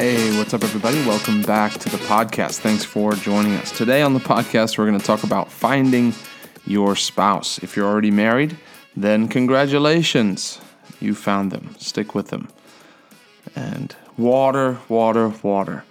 Hey, 0.00 0.34
what's 0.38 0.54
up, 0.54 0.64
everybody? 0.64 0.96
Welcome 1.06 1.42
back 1.42 1.72
to 1.72 1.90
the 1.90 1.98
podcast. 1.98 2.60
Thanks 2.60 2.82
for 2.84 3.12
joining 3.12 3.52
us. 3.56 3.70
Today 3.70 4.00
on 4.00 4.14
the 4.14 4.18
podcast, 4.18 4.78
we're 4.78 4.86
going 4.86 4.98
to 4.98 5.04
talk 5.04 5.24
about 5.24 5.52
finding 5.52 6.14
your 6.64 6.96
spouse. 6.96 7.58
If 7.58 7.76
you're 7.76 7.86
already 7.86 8.10
married, 8.10 8.56
then 8.96 9.28
congratulations. 9.28 10.58
You 11.00 11.14
found 11.14 11.52
them. 11.52 11.76
Stick 11.78 12.14
with 12.14 12.28
them. 12.28 12.48
And 13.54 13.94
water, 14.16 14.78
water, 14.88 15.34
water. 15.42 15.84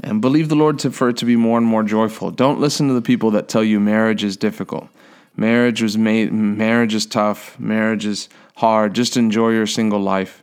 And 0.00 0.20
believe 0.20 0.50
the 0.50 0.54
Lord 0.54 0.78
to, 0.80 0.90
for 0.90 1.08
it 1.08 1.16
to 1.16 1.24
be 1.24 1.36
more 1.36 1.56
and 1.56 1.66
more 1.66 1.82
joyful. 1.82 2.30
Don't 2.30 2.60
listen 2.60 2.88
to 2.88 2.92
the 2.94 3.00
people 3.00 3.30
that 3.30 3.48
tell 3.48 3.64
you 3.64 3.80
marriage 3.80 4.22
is 4.22 4.36
difficult. 4.36 4.86
Marriage 5.34 5.80
was 5.80 5.96
made 5.96 6.30
marriage 6.30 6.92
is 6.92 7.06
tough, 7.06 7.58
marriage 7.58 8.04
is 8.04 8.28
hard. 8.56 8.92
Just 8.92 9.16
enjoy 9.16 9.52
your 9.52 9.66
single 9.66 10.00
life. 10.00 10.42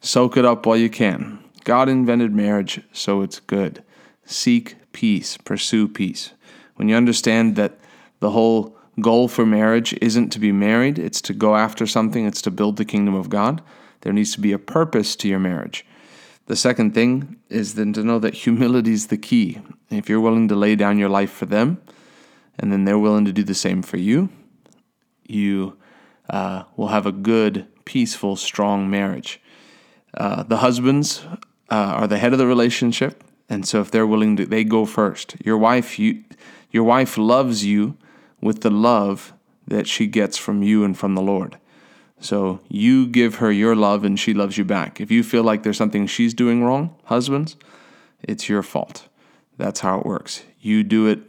Soak 0.00 0.36
it 0.36 0.44
up 0.44 0.66
while 0.66 0.76
you 0.76 0.90
can. 0.90 1.38
God 1.64 1.88
invented 1.88 2.32
marriage, 2.32 2.80
so 2.92 3.22
it's 3.22 3.40
good. 3.40 3.82
Seek 4.24 4.76
peace, 4.92 5.36
pursue 5.36 5.88
peace. 5.88 6.32
When 6.76 6.88
you 6.88 6.96
understand 6.96 7.56
that 7.56 7.78
the 8.20 8.30
whole 8.30 8.76
goal 9.00 9.28
for 9.28 9.46
marriage 9.46 9.94
isn't 10.00 10.30
to 10.30 10.38
be 10.38 10.52
married, 10.52 10.98
it's 10.98 11.20
to 11.22 11.34
go 11.34 11.56
after 11.56 11.86
something, 11.86 12.26
it's 12.26 12.42
to 12.42 12.50
build 12.50 12.76
the 12.76 12.84
kingdom 12.84 13.14
of 13.14 13.28
God, 13.28 13.62
there 14.02 14.12
needs 14.12 14.32
to 14.34 14.40
be 14.40 14.52
a 14.52 14.58
purpose 14.58 15.14
to 15.16 15.28
your 15.28 15.38
marriage. 15.38 15.84
The 16.46 16.56
second 16.56 16.94
thing 16.94 17.36
is 17.48 17.74
then 17.74 17.92
to 17.92 18.02
know 18.02 18.18
that 18.18 18.34
humility 18.34 18.92
is 18.92 19.06
the 19.06 19.18
key. 19.18 19.60
If 19.90 20.08
you're 20.08 20.20
willing 20.20 20.48
to 20.48 20.56
lay 20.56 20.74
down 20.74 20.98
your 20.98 21.08
life 21.08 21.30
for 21.30 21.46
them, 21.46 21.80
and 22.58 22.72
then 22.72 22.84
they're 22.84 22.98
willing 22.98 23.24
to 23.24 23.32
do 23.32 23.44
the 23.44 23.54
same 23.54 23.82
for 23.82 23.96
you, 23.96 24.30
you 25.26 25.76
uh, 26.28 26.64
will 26.76 26.88
have 26.88 27.06
a 27.06 27.12
good, 27.12 27.66
peaceful, 27.84 28.36
strong 28.36 28.90
marriage. 28.90 29.40
Uh, 30.14 30.42
the 30.42 30.58
husbands 30.58 31.24
uh, 31.70 31.74
are 31.74 32.06
the 32.06 32.18
head 32.18 32.32
of 32.32 32.38
the 32.38 32.46
relationship, 32.46 33.22
and 33.48 33.66
so 33.66 33.80
if 33.80 33.90
they're 33.90 34.06
willing 34.06 34.36
to, 34.36 34.46
they 34.46 34.64
go 34.64 34.84
first. 34.86 35.36
Your 35.44 35.58
wife, 35.58 35.98
you, 35.98 36.24
your 36.70 36.84
wife 36.84 37.16
loves 37.16 37.64
you 37.64 37.96
with 38.40 38.62
the 38.62 38.70
love 38.70 39.32
that 39.66 39.86
she 39.86 40.06
gets 40.06 40.36
from 40.36 40.62
you 40.62 40.84
and 40.84 40.98
from 40.98 41.14
the 41.14 41.22
Lord. 41.22 41.56
So 42.20 42.60
you 42.68 43.06
give 43.06 43.36
her 43.36 43.50
your 43.50 43.74
love, 43.74 44.04
and 44.04 44.18
she 44.18 44.34
loves 44.34 44.58
you 44.58 44.64
back. 44.64 45.00
If 45.00 45.10
you 45.10 45.22
feel 45.22 45.42
like 45.42 45.62
there's 45.62 45.78
something 45.78 46.06
she's 46.06 46.34
doing 46.34 46.62
wrong, 46.62 46.94
husbands, 47.04 47.56
it's 48.22 48.48
your 48.48 48.62
fault. 48.62 49.08
That's 49.56 49.80
how 49.80 50.00
it 50.00 50.06
works. 50.06 50.42
You 50.60 50.82
do 50.82 51.06
it 51.06 51.20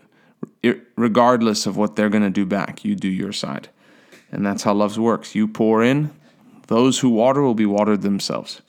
regardless 0.96 1.66
of 1.66 1.78
what 1.78 1.96
they're 1.96 2.10
going 2.10 2.24
to 2.24 2.30
do 2.30 2.46
back. 2.46 2.84
You 2.84 2.96
do 2.96 3.08
your 3.08 3.32
side. 3.32 3.70
And 4.32 4.46
that's 4.46 4.64
how 4.64 4.74
love 4.74 4.98
works. 4.98 5.36
You 5.36 5.48
pour 5.48 5.84
in, 5.84 6.12
those 6.68 7.00
who 7.00 7.10
water 7.10 7.42
will 7.42 7.54
be 7.54 7.66
watered 7.66 8.02
themselves. 8.02 8.62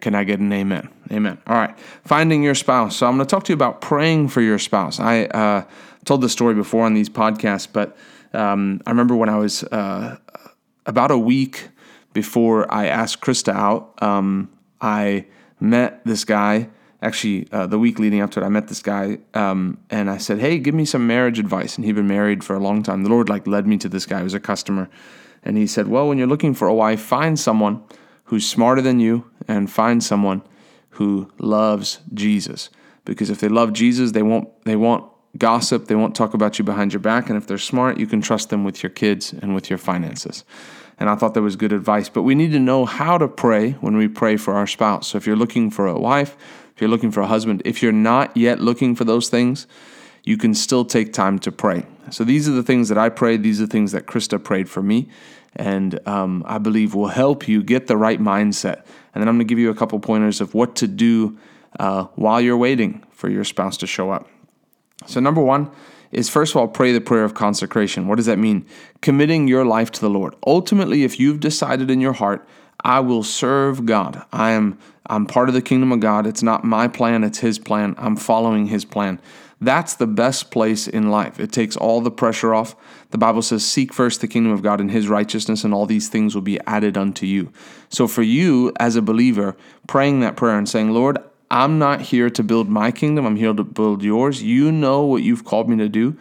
Can 0.00 0.14
I 0.14 0.24
get 0.24 0.40
an 0.40 0.52
amen? 0.52 0.88
Amen. 1.10 1.38
All 1.46 1.56
right. 1.56 1.76
Finding 2.04 2.42
your 2.42 2.54
spouse. 2.54 2.96
So 2.96 3.06
I'm 3.06 3.16
going 3.16 3.26
to 3.26 3.30
talk 3.30 3.44
to 3.44 3.52
you 3.52 3.54
about 3.54 3.80
praying 3.80 4.28
for 4.28 4.40
your 4.40 4.58
spouse. 4.58 5.00
I 5.00 5.24
uh, 5.26 5.64
told 6.04 6.22
this 6.22 6.32
story 6.32 6.54
before 6.54 6.84
on 6.84 6.94
these 6.94 7.08
podcasts, 7.08 7.68
but 7.70 7.96
um, 8.32 8.80
I 8.86 8.90
remember 8.90 9.16
when 9.16 9.28
I 9.28 9.36
was 9.36 9.62
uh, 9.64 10.18
about 10.84 11.10
a 11.10 11.18
week 11.18 11.68
before 12.12 12.72
I 12.72 12.86
asked 12.86 13.20
Krista 13.20 13.52
out, 13.52 14.00
um, 14.02 14.50
I 14.80 15.26
met 15.60 16.04
this 16.04 16.24
guy. 16.24 16.68
Actually, 17.02 17.46
uh, 17.52 17.66
the 17.66 17.78
week 17.78 17.98
leading 17.98 18.20
up 18.20 18.30
to 18.32 18.40
it, 18.40 18.44
I 18.44 18.48
met 18.48 18.68
this 18.68 18.80
guy, 18.80 19.18
um, 19.34 19.78
and 19.90 20.10
I 20.10 20.16
said, 20.16 20.38
"Hey, 20.38 20.58
give 20.58 20.74
me 20.74 20.86
some 20.86 21.06
marriage 21.06 21.38
advice." 21.38 21.76
And 21.76 21.84
he'd 21.84 21.94
been 21.94 22.08
married 22.08 22.42
for 22.42 22.56
a 22.56 22.58
long 22.58 22.82
time. 22.82 23.02
The 23.02 23.10
Lord 23.10 23.28
like 23.28 23.46
led 23.46 23.66
me 23.66 23.76
to 23.78 23.88
this 23.88 24.06
guy. 24.06 24.18
He 24.18 24.24
was 24.24 24.32
a 24.32 24.40
customer, 24.40 24.88
and 25.44 25.58
he 25.58 25.66
said, 25.66 25.88
"Well, 25.88 26.08
when 26.08 26.16
you're 26.16 26.26
looking 26.26 26.54
for 26.54 26.68
a 26.68 26.74
wife, 26.74 27.00
find 27.00 27.38
someone." 27.38 27.82
who's 28.26 28.48
smarter 28.48 28.82
than 28.82 29.00
you 29.00 29.24
and 29.48 29.70
find 29.70 30.02
someone 30.02 30.42
who 30.90 31.30
loves 31.38 32.00
Jesus. 32.12 32.70
Because 33.04 33.30
if 33.30 33.40
they 33.40 33.48
love 33.48 33.72
Jesus, 33.72 34.12
they 34.12 34.22
won't 34.22 34.48
they 34.64 34.76
won't 34.76 35.10
gossip, 35.38 35.86
they 35.86 35.94
won't 35.94 36.14
talk 36.14 36.34
about 36.34 36.58
you 36.58 36.64
behind 36.64 36.92
your 36.92 37.00
back, 37.00 37.28
and 37.28 37.36
if 37.36 37.46
they're 37.46 37.58
smart, 37.58 37.98
you 37.98 38.06
can 38.06 38.20
trust 38.20 38.50
them 38.50 38.64
with 38.64 38.82
your 38.82 38.90
kids 38.90 39.32
and 39.32 39.54
with 39.54 39.68
your 39.68 39.78
finances. 39.78 40.44
And 40.98 41.10
I 41.10 41.14
thought 41.14 41.34
that 41.34 41.42
was 41.42 41.56
good 41.56 41.72
advice. 41.72 42.08
But 42.08 42.22
we 42.22 42.34
need 42.34 42.52
to 42.52 42.58
know 42.58 42.86
how 42.86 43.18
to 43.18 43.28
pray 43.28 43.72
when 43.72 43.96
we 43.96 44.08
pray 44.08 44.36
for 44.38 44.54
our 44.54 44.66
spouse. 44.66 45.08
So 45.08 45.18
if 45.18 45.26
you're 45.26 45.36
looking 45.36 45.70
for 45.70 45.86
a 45.86 45.98
wife, 45.98 46.36
if 46.74 46.80
you're 46.80 46.90
looking 46.90 47.10
for 47.10 47.20
a 47.20 47.26
husband, 47.26 47.60
if 47.64 47.82
you're 47.82 47.92
not 47.92 48.34
yet 48.34 48.60
looking 48.60 48.94
for 48.94 49.04
those 49.04 49.28
things, 49.28 49.66
you 50.24 50.38
can 50.38 50.54
still 50.54 50.84
take 50.84 51.12
time 51.12 51.38
to 51.40 51.52
pray. 51.52 51.84
So 52.10 52.24
these 52.24 52.48
are 52.48 52.52
the 52.52 52.62
things 52.62 52.88
that 52.88 52.98
I 52.98 53.10
prayed. 53.10 53.42
These 53.42 53.60
are 53.60 53.66
the 53.66 53.72
things 53.72 53.92
that 53.92 54.06
Krista 54.06 54.42
prayed 54.42 54.68
for 54.68 54.82
me 54.82 55.08
and 55.56 56.06
um, 56.06 56.44
I 56.46 56.58
believe 56.58 56.94
will 56.94 57.08
help 57.08 57.48
you 57.48 57.62
get 57.62 57.86
the 57.86 57.96
right 57.96 58.20
mindset. 58.20 58.84
And 59.14 59.22
then 59.22 59.28
I'm 59.28 59.36
going 59.36 59.46
to 59.46 59.50
give 59.50 59.58
you 59.58 59.70
a 59.70 59.74
couple 59.74 59.98
pointers 59.98 60.40
of 60.40 60.54
what 60.54 60.76
to 60.76 60.86
do 60.86 61.38
uh, 61.80 62.04
while 62.14 62.40
you're 62.40 62.56
waiting 62.56 63.02
for 63.10 63.28
your 63.28 63.44
spouse 63.44 63.76
to 63.78 63.86
show 63.86 64.10
up. 64.10 64.28
So, 65.06 65.20
number 65.20 65.40
one 65.40 65.70
is 66.12 66.28
first 66.28 66.52
of 66.52 66.56
all, 66.58 66.68
pray 66.68 66.92
the 66.92 67.00
prayer 67.00 67.24
of 67.24 67.34
consecration. 67.34 68.08
What 68.08 68.16
does 68.16 68.26
that 68.26 68.38
mean? 68.38 68.66
Committing 69.00 69.48
your 69.48 69.64
life 69.64 69.90
to 69.92 70.00
the 70.00 70.10
Lord. 70.10 70.34
Ultimately, 70.46 71.04
if 71.04 71.18
you've 71.18 71.40
decided 71.40 71.90
in 71.90 72.00
your 72.00 72.14
heart, 72.14 72.46
I 72.80 73.00
will 73.00 73.22
serve 73.22 73.86
God. 73.86 74.24
I 74.32 74.52
am 74.52 74.78
I'm 75.08 75.26
part 75.26 75.48
of 75.48 75.54
the 75.54 75.62
kingdom 75.62 75.92
of 75.92 76.00
God. 76.00 76.26
It's 76.26 76.42
not 76.42 76.64
my 76.64 76.88
plan, 76.88 77.24
it's 77.24 77.38
his 77.38 77.58
plan. 77.58 77.94
I'm 77.98 78.16
following 78.16 78.66
his 78.66 78.84
plan. 78.84 79.20
That's 79.60 79.94
the 79.94 80.06
best 80.06 80.50
place 80.50 80.86
in 80.86 81.10
life. 81.10 81.40
It 81.40 81.50
takes 81.50 81.76
all 81.76 82.02
the 82.02 82.10
pressure 82.10 82.54
off. 82.54 82.76
The 83.10 83.18
Bible 83.18 83.40
says, 83.40 83.64
Seek 83.64 83.92
first 83.92 84.20
the 84.20 84.28
kingdom 84.28 84.52
of 84.52 84.62
God 84.62 84.80
and 84.80 84.90
his 84.90 85.08
righteousness, 85.08 85.64
and 85.64 85.72
all 85.72 85.86
these 85.86 86.08
things 86.08 86.34
will 86.34 86.42
be 86.42 86.60
added 86.66 86.98
unto 86.98 87.24
you. 87.24 87.50
So, 87.88 88.06
for 88.06 88.22
you 88.22 88.72
as 88.78 88.96
a 88.96 89.02
believer, 89.02 89.56
praying 89.86 90.20
that 90.20 90.36
prayer 90.36 90.58
and 90.58 90.68
saying, 90.68 90.90
Lord, 90.90 91.18
I'm 91.50 91.78
not 91.78 92.02
here 92.02 92.28
to 92.28 92.42
build 92.42 92.68
my 92.68 92.90
kingdom, 92.90 93.24
I'm 93.24 93.36
here 93.36 93.54
to 93.54 93.64
build 93.64 94.02
yours. 94.02 94.42
You 94.42 94.70
know 94.70 95.02
what 95.02 95.22
you've 95.22 95.44
called 95.44 95.70
me 95.70 95.76
to 95.78 95.88
do. 95.88 96.16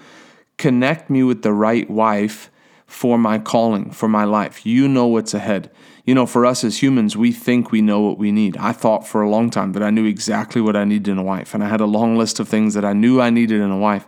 Connect 0.58 1.10
me 1.10 1.24
with 1.24 1.42
the 1.42 1.52
right 1.52 1.90
wife 1.90 2.50
for 2.86 3.18
my 3.18 3.40
calling, 3.40 3.92
for 3.92 4.08
my 4.08 4.24
life. 4.24 4.66
You 4.66 4.88
know 4.88 5.08
what's 5.08 5.34
ahead. 5.34 5.72
You 6.06 6.14
know, 6.14 6.28
for 6.28 6.46
us 6.46 6.64
as 6.64 6.82
humans, 6.82 7.18
we 7.18 7.32
think 7.32 7.72
we 7.72 7.82
know 7.82 8.00
what 8.00 8.20
we 8.20 8.32
need. 8.32 8.58
I 8.58 8.72
thought 8.74 9.08
for 9.08 9.22
a 9.22 9.30
long 9.30 9.50
time 9.50 9.74
that 9.74 9.82
I 9.82 9.90
knew 9.90 10.06
exactly 10.06 10.62
what 10.62 10.76
I 10.76 10.86
needed 10.86 11.08
in 11.08 11.18
a 11.18 11.24
wife, 11.24 11.54
and 11.56 11.64
I 11.64 11.68
had 11.68 11.82
a 11.82 11.86
long 11.86 12.16
list 12.16 12.40
of 12.40 12.48
things 12.48 12.76
that 12.76 12.86
I 12.86 12.94
knew 12.94 13.20
I 13.20 13.32
needed 13.32 13.60
in 13.60 13.72
a 13.72 13.78
wife. 13.78 14.06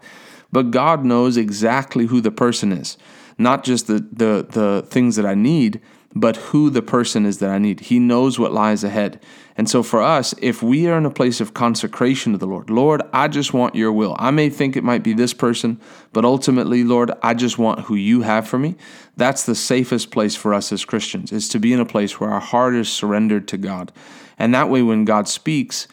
But 0.51 0.69
God 0.71 1.03
knows 1.03 1.37
exactly 1.37 2.05
who 2.05 2.21
the 2.21 2.31
person 2.31 2.71
is, 2.71 2.97
not 3.39 3.63
just 3.63 3.87
the, 3.87 3.99
the, 4.11 4.45
the 4.47 4.85
things 4.87 5.15
that 5.15 5.25
I 5.25 5.33
need, 5.33 5.81
but 6.19 6.37
who 6.37 6.69
the 6.69 6.81
person 6.81 7.25
is 7.25 7.39
that 7.39 7.49
I 7.49 7.57
need. 7.57 7.81
He 7.81 7.99
knows 7.99 8.39
what 8.39 8.53
lies 8.53 8.83
ahead. 8.83 9.21
And 9.55 9.69
so 9.69 9.81
for 9.81 10.01
us, 10.01 10.33
if 10.41 10.61
we 10.61 10.87
are 10.87 10.97
in 10.97 11.05
a 11.05 11.11
place 11.11 11.41
of 11.41 11.53
consecration 11.53 12.31
to 12.31 12.37
the 12.37 12.45
Lord, 12.45 12.69
Lord, 12.69 13.01
I 13.11 13.27
just 13.27 13.53
want 13.53 13.75
your 13.75 13.91
will. 13.91 14.15
I 14.19 14.31
may 14.31 14.49
think 14.49 14.75
it 14.75 14.83
might 14.83 15.03
be 15.03 15.13
this 15.13 15.33
person, 15.33 15.79
but 16.13 16.25
ultimately, 16.25 16.83
Lord, 16.83 17.11
I 17.23 17.33
just 17.33 17.57
want 17.57 17.81
who 17.81 17.95
you 17.95 18.21
have 18.21 18.47
for 18.47 18.59
me. 18.59 18.75
That's 19.15 19.45
the 19.45 19.55
safest 19.55 20.11
place 20.11 20.35
for 20.35 20.53
us 20.53 20.71
as 20.71 20.85
Christians, 20.85 21.31
is 21.31 21.49
to 21.49 21.59
be 21.59 21.73
in 21.73 21.79
a 21.79 21.85
place 21.85 22.19
where 22.19 22.29
our 22.29 22.39
heart 22.39 22.75
is 22.75 22.89
surrendered 22.89 23.47
to 23.49 23.57
God. 23.57 23.91
And 24.37 24.53
that 24.53 24.69
way, 24.69 24.83
when 24.83 25.05
God 25.05 25.27
speaks, 25.27 25.87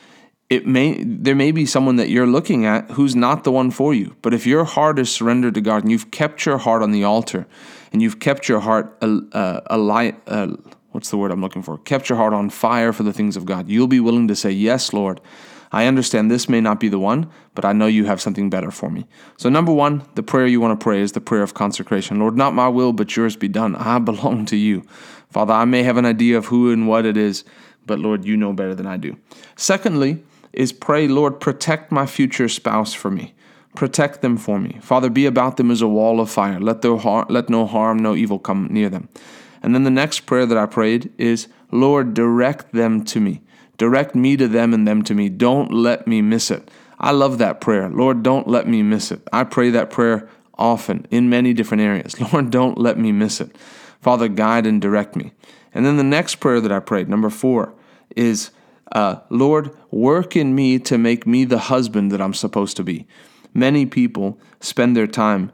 it 0.51 0.67
may 0.67 1.03
there 1.03 1.35
may 1.35 1.51
be 1.51 1.65
someone 1.65 1.97
that 1.97 2.11
you're 2.11 2.27
looking 2.27 2.67
at 2.67 2.91
who's 2.93 3.17
not 3.17 3.45
the 3.45 3.53
one 3.53 3.71
for 3.71 3.95
you. 3.95 4.15
But 4.21 4.35
if 4.35 4.47
your 4.47 4.65
heart 4.65 4.99
is 4.99 5.11
surrendered 5.11 5.55
to 5.55 5.63
God 5.63 5.83
and 5.83 5.91
you've 5.91 6.11
kept 6.11 6.45
your 6.45 6.59
heart 6.59 6.83
on 6.83 6.93
the 6.93 7.03
altar, 7.03 7.47
and 7.95 8.03
you've 8.03 8.19
kept 8.19 8.49
your 8.49 8.59
heart 8.59 8.99
a, 9.01 9.21
a, 9.33 9.63
a 9.67 9.79
light, 9.79 10.21
uh, 10.27 10.49
what's 10.91 11.11
the 11.11 11.17
word 11.17 11.31
I'm 11.31 11.41
looking 11.41 11.63
for? 11.63 11.79
Kept 11.79 12.09
your 12.09 12.19
heart 12.19 12.35
on 12.35 12.51
fire 12.51 12.93
for 12.93 13.05
the 13.05 13.13
things 13.13 13.37
of 13.37 13.45
God. 13.45 13.69
You'll 13.69 13.87
be 13.87 14.01
willing 14.01 14.27
to 14.29 14.37
say, 14.37 14.51
Yes, 14.51 14.93
Lord. 14.93 15.21
I 15.71 15.87
understand 15.87 16.31
this 16.31 16.49
may 16.49 16.61
not 16.61 16.79
be 16.79 16.89
the 16.89 17.01
one, 17.01 17.31
but 17.55 17.65
I 17.65 17.73
know 17.73 17.87
you 17.87 18.05
have 18.05 18.21
something 18.21 18.49
better 18.49 18.71
for 18.71 18.91
me. 18.91 19.07
So, 19.37 19.49
number 19.49 19.73
one, 19.73 20.05
the 20.15 20.23
prayer 20.23 20.47
you 20.47 20.61
want 20.61 20.79
to 20.79 20.83
pray 20.83 21.01
is 21.01 21.13
the 21.13 21.21
prayer 21.21 21.43
of 21.43 21.55
consecration. 21.55 22.21
Lord, 22.21 22.37
not 22.37 22.55
my 22.55 22.69
will, 22.69 22.93
but 22.93 23.17
yours 23.17 23.35
be 23.35 23.49
done. 23.49 23.75
I 23.75 23.99
belong 24.11 24.45
to 24.47 24.57
you. 24.57 24.83
Father, 25.31 25.53
I 25.53 25.65
may 25.65 25.83
have 25.85 25.97
an 25.97 26.07
idea 26.07 26.37
of 26.37 26.47
who 26.47 26.73
and 26.73 26.87
what 26.87 27.07
it 27.07 27.17
is, 27.17 27.45
but 27.87 27.99
Lord, 27.99 28.25
you 28.25 28.37
know 28.37 28.53
better 28.53 28.75
than 28.75 28.87
I 28.87 28.97
do. 28.97 29.17
Secondly, 29.57 30.23
is 30.53 30.73
pray, 30.73 31.09
Lord, 31.09 31.41
protect 31.41 31.91
my 31.91 32.07
future 32.07 32.49
spouse 32.49 32.95
for 32.95 33.11
me. 33.11 33.34
Protect 33.75 34.23
them 34.23 34.37
for 34.37 34.59
me. 34.61 34.79
Father, 34.81 35.11
be 35.11 35.27
about 35.27 35.57
them 35.57 35.71
as 35.71 35.83
a 35.83 35.89
wall 35.89 36.21
of 36.21 36.31
fire. 36.31 36.61
Let, 36.61 36.83
their 36.83 36.97
har- 36.97 37.27
let 37.29 37.49
no 37.51 37.67
harm, 37.67 37.99
no 37.99 38.15
evil 38.15 38.39
come 38.39 38.69
near 38.71 38.89
them. 38.89 39.09
And 39.63 39.75
then 39.75 39.85
the 39.85 39.91
next 39.91 40.21
prayer 40.21 40.47
that 40.47 40.59
I 40.59 40.67
prayed 40.67 41.13
is, 41.19 41.49
Lord, 41.71 42.15
direct 42.15 42.73
them 42.73 43.05
to 43.07 43.21
me. 43.21 43.43
Direct 43.77 44.15
me 44.15 44.37
to 44.37 44.47
them 44.47 44.73
and 44.73 44.87
them 44.87 45.03
to 45.05 45.15
me. 45.15 45.29
Don't 45.29 45.73
let 45.73 46.07
me 46.07 46.23
miss 46.23 46.51
it. 46.51 46.71
I 46.99 47.11
love 47.11 47.39
that 47.39 47.61
prayer. 47.61 47.89
Lord, 47.89 48.23
don't 48.23 48.47
let 48.47 48.69
me 48.69 48.83
miss 48.83 49.11
it. 49.11 49.21
I 49.33 49.45
pray 49.45 49.71
that 49.71 49.91
prayer 49.91 50.29
often 50.57 51.07
in 51.11 51.29
many 51.29 51.53
different 51.53 51.83
areas. 51.83 52.21
Lord, 52.33 52.51
don't 52.51 52.79
let 52.79 52.99
me 52.99 53.11
miss 53.11 53.41
it. 53.41 53.57
Father, 54.01 54.29
guide 54.29 54.67
and 54.67 54.81
direct 54.81 55.17
me. 55.17 55.33
And 55.73 55.85
then 55.85 55.97
the 55.97 56.05
next 56.05 56.37
prayer 56.37 56.61
that 56.61 56.71
I 56.71 56.79
prayed, 56.79 57.09
number 57.09 57.31
four, 57.31 57.75
is 58.15 58.51
uh, 58.93 59.17
Lord, 59.29 59.77
work 59.91 60.37
in 60.37 60.55
me 60.55 60.79
to 60.79 60.99
make 60.99 61.27
me 61.27 61.45
the 61.45 61.59
husband 61.59 62.13
that 62.13 62.21
I'm 62.21 62.35
supposed 62.35 62.77
to 62.77 62.85
be. 62.85 63.07
Many 63.55 63.87
people 63.87 64.39
spend 64.61 64.97
their 64.97 65.07
time 65.07 65.53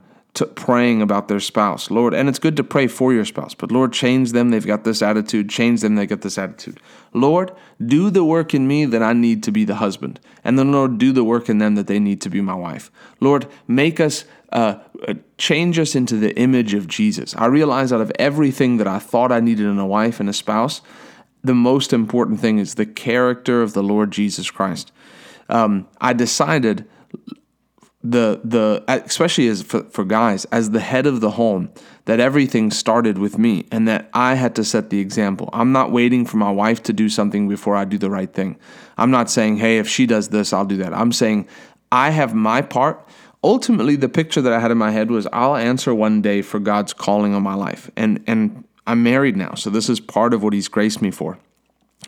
praying 0.55 1.02
about 1.02 1.29
their 1.29 1.41
spouse. 1.41 1.91
Lord, 1.91 2.14
and 2.14 2.29
it's 2.29 2.38
good 2.38 2.56
to 2.56 2.64
pray 2.64 2.87
for 2.87 3.12
your 3.12 3.25
spouse, 3.25 3.52
but 3.52 3.73
Lord, 3.73 3.93
change 3.93 4.32
them. 4.32 4.50
They've 4.50 4.67
got 4.67 4.85
this 4.85 5.02
attitude. 5.02 5.50
Change 5.50 5.81
them. 5.81 5.97
They 5.97 6.06
got 6.06 6.23
this 6.23 6.38
attitude. 6.38 6.81
Lord, 7.12 7.52
do 7.85 8.11
the 8.11 8.25
work 8.25 8.55
in 8.55 8.67
me 8.67 8.85
that 8.87 9.02
I 9.02 9.12
need 9.12 9.43
to 9.44 9.52
be 9.52 9.64
the 9.64 9.76
husband. 9.76 10.20
And 10.44 10.58
then, 10.58 10.73
Lord, 10.73 10.99
do 10.99 11.12
the 11.12 11.25
work 11.25 11.49
in 11.49 11.58
them 11.58 11.75
that 11.75 11.88
they 11.88 11.99
need 11.99 12.20
to 12.23 12.31
be 12.31 12.41
my 12.41 12.55
wife. 12.55 12.91
Lord, 13.20 13.47
make 13.67 14.00
us, 14.00 14.25
uh, 14.52 14.76
uh 15.06 15.14
change 15.37 15.79
us 15.79 15.94
into 15.94 16.17
the 16.17 16.35
image 16.38 16.75
of 16.75 16.87
Jesus. 16.87 17.35
I 17.37 17.47
realize 17.47 17.93
out 17.93 18.00
of 18.00 18.12
everything 18.19 18.76
that 18.79 18.87
I 18.87 18.99
thought 18.99 19.32
I 19.32 19.41
needed 19.41 19.67
in 19.67 19.79
a 19.79 19.87
wife 19.87 20.20
and 20.20 20.29
a 20.29 20.32
spouse, 20.32 20.81
the 21.43 21.55
most 21.55 21.93
important 21.93 22.41
thing 22.41 22.58
is 22.58 22.75
the 22.75 22.87
character 22.87 23.62
of 23.62 23.73
the 23.73 23.82
Lord 23.82 24.11
Jesus 24.11 24.50
Christ. 24.50 24.93
Um, 25.49 25.88
I 26.00 26.12
decided 26.12 26.87
the 28.02 28.41
the 28.44 28.82
especially 28.88 29.47
as 29.49 29.62
for, 29.62 29.82
for 29.85 30.05
guys 30.05 30.47
as 30.47 30.70
the 30.70 30.81
head 30.81 31.06
of 31.06 31.20
the 31.20 31.32
home 31.32 31.70
that 32.06 32.19
everything 32.19 32.70
started 32.70 33.19
with 33.19 33.38
me 33.38 33.67
and 33.70 33.87
that 33.87 34.08
I 34.14 34.37
had 34.37 34.55
to 34.56 34.64
set 34.64 34.88
the 34.88 35.00
example. 35.00 35.50
I'm 35.52 35.73
not 35.73 35.93
waiting 35.93 36.25
for 36.25 36.38
my 36.38 36.50
wife 36.50 36.82
to 36.85 36.94
do 36.94 37.11
something 37.11 37.47
before 37.47 37.76
I 37.76 37.85
do 37.85 37.99
the 37.99 38.11
right 38.11 38.32
thing. 38.32 38.56
I'm 38.97 39.11
not 39.11 39.31
saying, 39.31 39.58
"Hey, 39.58 39.79
if 39.79 39.87
she 39.87 40.06
does 40.06 40.29
this, 40.29 40.52
I'll 40.52 40.64
do 40.64 40.79
that." 40.79 40.94
I'm 40.94 41.12
saying 41.12 41.47
I 41.93 42.11
have 42.11 42.35
my 42.35 42.62
part. 42.62 43.06
Ultimately, 43.44 43.97
the 43.97 44.08
picture 44.08 44.41
that 44.41 44.52
I 44.52 44.61
had 44.61 44.70
in 44.70 44.79
my 44.79 44.91
head 44.91 45.11
was 45.11 45.26
I'll 45.32 45.56
answer 45.56 45.94
one 45.94 46.23
day 46.23 46.41
for 46.41 46.58
God's 46.58 46.94
calling 46.94 47.35
on 47.35 47.43
my 47.43 47.55
life. 47.55 47.91
And 47.97 48.23
and 48.26 48.64
I'm 48.87 49.02
married 49.02 49.37
now, 49.37 49.55
so 49.55 49.69
this 49.69 49.91
is 49.91 50.00
part 50.00 50.32
of 50.32 50.43
what 50.43 50.55
he's 50.55 50.69
graced 50.69 51.02
me 51.02 51.11
for. 51.11 51.38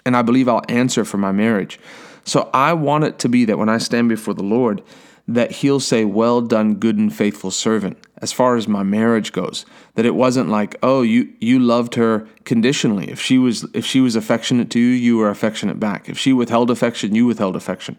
And 0.07 0.17
I 0.17 0.23
believe 0.23 0.49
I'll 0.49 0.65
answer 0.71 1.05
for 1.05 1.19
my 1.19 1.33
marriage. 1.33 1.79
So 2.25 2.49
I 2.55 2.73
want 2.73 3.05
it 3.05 3.19
to 3.21 3.29
be 3.29 3.45
that 3.45 3.59
when 3.59 3.69
I 3.69 3.79
stand 3.79 4.09
before 4.09 4.35
the 4.35 4.43
Lord, 4.43 4.83
that 5.35 5.51
he'll 5.53 5.81
say, 5.81 6.05
Well 6.05 6.41
done, 6.41 6.77
good 6.77 6.99
and 6.99 7.15
faithful 7.15 7.51
servant, 7.51 7.99
as 8.19 8.33
far 8.33 8.57
as 8.57 8.69
my 8.69 8.83
marriage 8.83 9.33
goes. 9.33 9.65
That 9.95 10.07
it 10.07 10.15
wasn't 10.15 10.49
like, 10.49 10.77
oh, 10.83 11.03
you 11.03 11.33
you 11.41 11.59
loved 11.59 11.95
her 11.97 12.27
conditionally. 12.45 13.11
If 13.11 13.21
she 13.21 13.39
was 13.39 13.67
if 13.75 13.85
she 13.85 14.01
was 14.01 14.17
affectionate 14.17 14.71
to 14.71 14.79
you, 14.79 14.89
you 14.89 15.19
were 15.19 15.31
affectionate 15.31 15.81
back. 15.81 16.09
If 16.09 16.19
she 16.19 16.33
withheld 16.33 16.71
affection, 16.71 17.15
you 17.15 17.27
withheld 17.27 17.57
affection. 17.57 17.99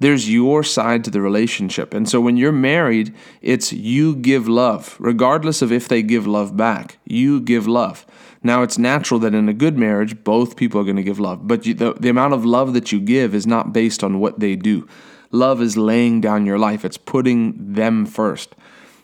There's 0.00 0.30
your 0.30 0.62
side 0.64 1.04
to 1.04 1.10
the 1.10 1.20
relationship. 1.20 1.92
And 1.92 2.08
so 2.08 2.22
when 2.22 2.38
you're 2.38 2.52
married, 2.52 3.14
it's 3.42 3.70
you 3.70 4.16
give 4.16 4.48
love, 4.48 4.96
regardless 4.98 5.60
of 5.60 5.70
if 5.70 5.88
they 5.88 6.02
give 6.02 6.26
love 6.26 6.56
back. 6.56 6.96
You 7.04 7.38
give 7.38 7.66
love. 7.66 8.06
Now, 8.42 8.62
it's 8.62 8.78
natural 8.78 9.20
that 9.20 9.34
in 9.34 9.50
a 9.50 9.54
good 9.54 9.76
marriage, 9.76 10.24
both 10.24 10.56
people 10.56 10.80
are 10.80 10.84
going 10.84 10.96
to 10.96 11.02
give 11.02 11.20
love, 11.20 11.46
but 11.46 11.66
you, 11.66 11.74
the, 11.74 11.92
the 11.92 12.08
amount 12.08 12.32
of 12.32 12.44
love 12.44 12.72
that 12.72 12.90
you 12.90 12.98
give 12.98 13.34
is 13.34 13.46
not 13.46 13.74
based 13.74 14.02
on 14.02 14.18
what 14.18 14.40
they 14.40 14.56
do. 14.56 14.88
Love 15.32 15.62
is 15.62 15.76
laying 15.76 16.20
down 16.20 16.46
your 16.46 16.58
life, 16.58 16.84
it's 16.84 16.96
putting 16.96 17.74
them 17.74 18.06
first. 18.06 18.54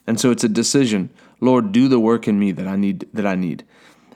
And 0.07 0.21
so 0.21 0.31
it's 0.31 0.45
a 0.45 0.49
decision. 0.49 1.11
Lord, 1.41 1.73
do 1.73 1.89
the 1.89 2.01
work 2.01 2.27
in 2.27 2.39
me 2.39 2.53
that 2.53 2.67
I 2.67 2.77
need 2.77 3.09
that 3.13 3.27
I 3.27 3.35
need. 3.35 3.65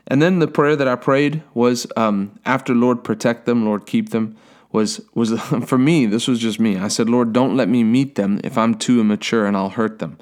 And 0.06 0.20
then 0.20 0.38
the 0.38 0.48
prayer 0.48 0.74
that 0.76 0.88
I 0.88 0.96
prayed 0.96 1.42
was 1.54 1.86
um, 1.96 2.38
after 2.44 2.74
Lord 2.74 3.04
protect 3.04 3.46
them, 3.46 3.64
Lord 3.64 3.86
keep 3.86 4.10
them 4.10 4.36
was 4.72 5.00
was 5.14 5.38
for 5.66 5.78
me. 5.78 6.06
This 6.06 6.28
was 6.28 6.38
just 6.38 6.60
me. 6.60 6.78
I 6.78 6.88
said, 6.88 7.08
Lord, 7.08 7.32
don't 7.32 7.56
let 7.56 7.68
me 7.68 7.84
meet 7.84 8.14
them 8.14 8.40
if 8.44 8.56
I'm 8.56 8.74
too 8.74 9.00
immature 9.00 9.46
and 9.46 9.56
I'll 9.56 9.70
hurt 9.70 9.98
them. 9.98 10.18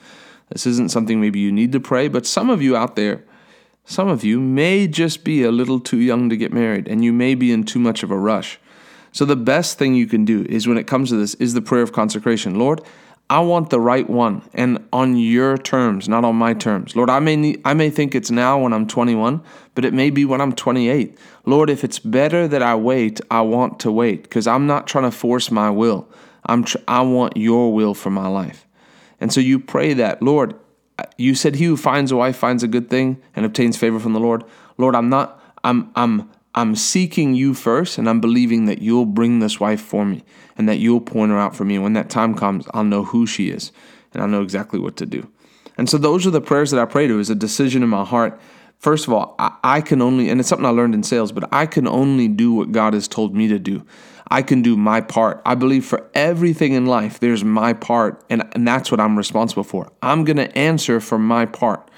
This 0.50 0.66
isn't 0.66 0.90
something 0.90 1.20
maybe 1.20 1.40
you 1.40 1.52
need 1.52 1.72
to 1.72 1.80
pray, 1.80 2.08
but 2.08 2.26
some 2.26 2.48
of 2.48 2.62
you 2.62 2.74
out 2.74 2.96
there, 2.96 3.24
some 3.84 4.08
of 4.08 4.24
you 4.24 4.40
may 4.40 4.86
just 4.86 5.22
be 5.22 5.42
a 5.42 5.52
little 5.52 5.78
too 5.78 5.98
young 5.98 6.30
to 6.30 6.36
get 6.36 6.52
married, 6.52 6.88
and 6.88 7.04
you 7.04 7.12
may 7.12 7.34
be 7.34 7.52
in 7.52 7.64
too 7.64 7.78
much 7.78 8.02
of 8.02 8.10
a 8.10 8.16
rush. 8.16 8.58
So 9.12 9.24
the 9.24 9.36
best 9.36 9.78
thing 9.78 9.94
you 9.94 10.06
can 10.06 10.24
do 10.24 10.44
is 10.48 10.66
when 10.66 10.78
it 10.78 10.86
comes 10.86 11.10
to 11.10 11.16
this 11.16 11.34
is 11.34 11.54
the 11.54 11.62
prayer 11.62 11.82
of 11.82 11.92
consecration. 11.92 12.58
Lord, 12.58 12.82
I 13.30 13.40
want 13.40 13.68
the 13.68 13.80
right 13.80 14.08
one 14.08 14.42
and 14.54 14.86
on 14.92 15.16
your 15.16 15.58
terms, 15.58 16.08
not 16.08 16.24
on 16.24 16.36
my 16.36 16.54
terms. 16.54 16.96
Lord, 16.96 17.10
I 17.10 17.18
may 17.18 17.36
need, 17.36 17.60
I 17.64 17.74
may 17.74 17.90
think 17.90 18.14
it's 18.14 18.30
now 18.30 18.58
when 18.60 18.72
I'm 18.72 18.86
21, 18.86 19.42
but 19.74 19.84
it 19.84 19.92
may 19.92 20.08
be 20.08 20.24
when 20.24 20.40
I'm 20.40 20.54
28. 20.54 21.18
Lord, 21.44 21.68
if 21.68 21.84
it's 21.84 21.98
better 21.98 22.48
that 22.48 22.62
I 22.62 22.74
wait, 22.74 23.20
I 23.30 23.42
want 23.42 23.80
to 23.80 23.92
wait 23.92 24.22
because 24.22 24.46
I'm 24.46 24.66
not 24.66 24.86
trying 24.86 25.04
to 25.04 25.10
force 25.10 25.50
my 25.50 25.68
will. 25.68 26.08
I'm 26.46 26.64
tr- 26.64 26.78
I 26.88 27.02
want 27.02 27.36
your 27.36 27.74
will 27.74 27.94
for 27.94 28.10
my 28.10 28.28
life. 28.28 28.66
And 29.20 29.32
so 29.32 29.40
you 29.40 29.58
pray 29.58 29.92
that, 29.94 30.22
Lord, 30.22 30.54
you 31.16 31.34
said 31.34 31.56
he 31.56 31.64
who 31.64 31.76
finds 31.76 32.10
a 32.10 32.16
wife 32.16 32.36
finds 32.36 32.62
a 32.62 32.68
good 32.68 32.88
thing 32.88 33.20
and 33.36 33.44
obtains 33.44 33.76
favor 33.76 34.00
from 34.00 34.14
the 34.14 34.20
Lord. 34.20 34.42
Lord, 34.78 34.94
I'm 34.94 35.08
not 35.08 35.40
I'm 35.64 35.90
I'm 35.94 36.30
I'm 36.58 36.74
seeking 36.74 37.36
you 37.36 37.54
first, 37.54 37.98
and 37.98 38.08
I'm 38.08 38.20
believing 38.20 38.66
that 38.66 38.82
you'll 38.82 39.06
bring 39.06 39.38
this 39.38 39.60
wife 39.60 39.80
for 39.80 40.04
me 40.04 40.24
and 40.56 40.68
that 40.68 40.78
you'll 40.78 41.00
point 41.00 41.30
her 41.30 41.38
out 41.38 41.54
for 41.54 41.64
me. 41.64 41.76
And 41.76 41.84
when 41.84 41.92
that 41.92 42.10
time 42.10 42.34
comes, 42.34 42.66
I'll 42.74 42.82
know 42.82 43.04
who 43.04 43.26
she 43.28 43.48
is 43.48 43.70
and 44.12 44.20
I'll 44.20 44.28
know 44.28 44.42
exactly 44.42 44.80
what 44.80 44.96
to 44.96 45.06
do. 45.06 45.30
And 45.76 45.88
so 45.88 45.98
those 45.98 46.26
are 46.26 46.32
the 46.32 46.40
prayers 46.40 46.72
that 46.72 46.80
I 46.80 46.84
pray 46.84 47.06
to. 47.06 47.16
Was 47.16 47.30
a 47.30 47.36
decision 47.36 47.84
in 47.84 47.88
my 47.88 48.04
heart. 48.04 48.40
First 48.80 49.06
of 49.06 49.12
all, 49.12 49.36
I, 49.38 49.56
I 49.62 49.80
can 49.80 50.02
only, 50.02 50.28
and 50.30 50.40
it's 50.40 50.48
something 50.48 50.66
I 50.66 50.70
learned 50.70 50.94
in 50.94 51.04
sales, 51.04 51.30
but 51.30 51.48
I 51.52 51.64
can 51.66 51.86
only 51.86 52.26
do 52.26 52.52
what 52.52 52.72
God 52.72 52.92
has 52.92 53.06
told 53.06 53.36
me 53.36 53.46
to 53.46 53.60
do. 53.60 53.86
I 54.28 54.42
can 54.42 54.60
do 54.60 54.76
my 54.76 55.00
part. 55.00 55.40
I 55.46 55.54
believe 55.54 55.84
for 55.84 56.10
everything 56.12 56.72
in 56.72 56.86
life, 56.86 57.20
there's 57.20 57.44
my 57.44 57.72
part, 57.72 58.24
and, 58.28 58.42
and 58.52 58.66
that's 58.66 58.90
what 58.90 58.98
I'm 58.98 59.16
responsible 59.16 59.62
for. 59.62 59.92
I'm 60.02 60.24
going 60.24 60.36
to 60.38 60.58
answer 60.58 60.98
for 60.98 61.20
my 61.20 61.46
part. 61.46 61.88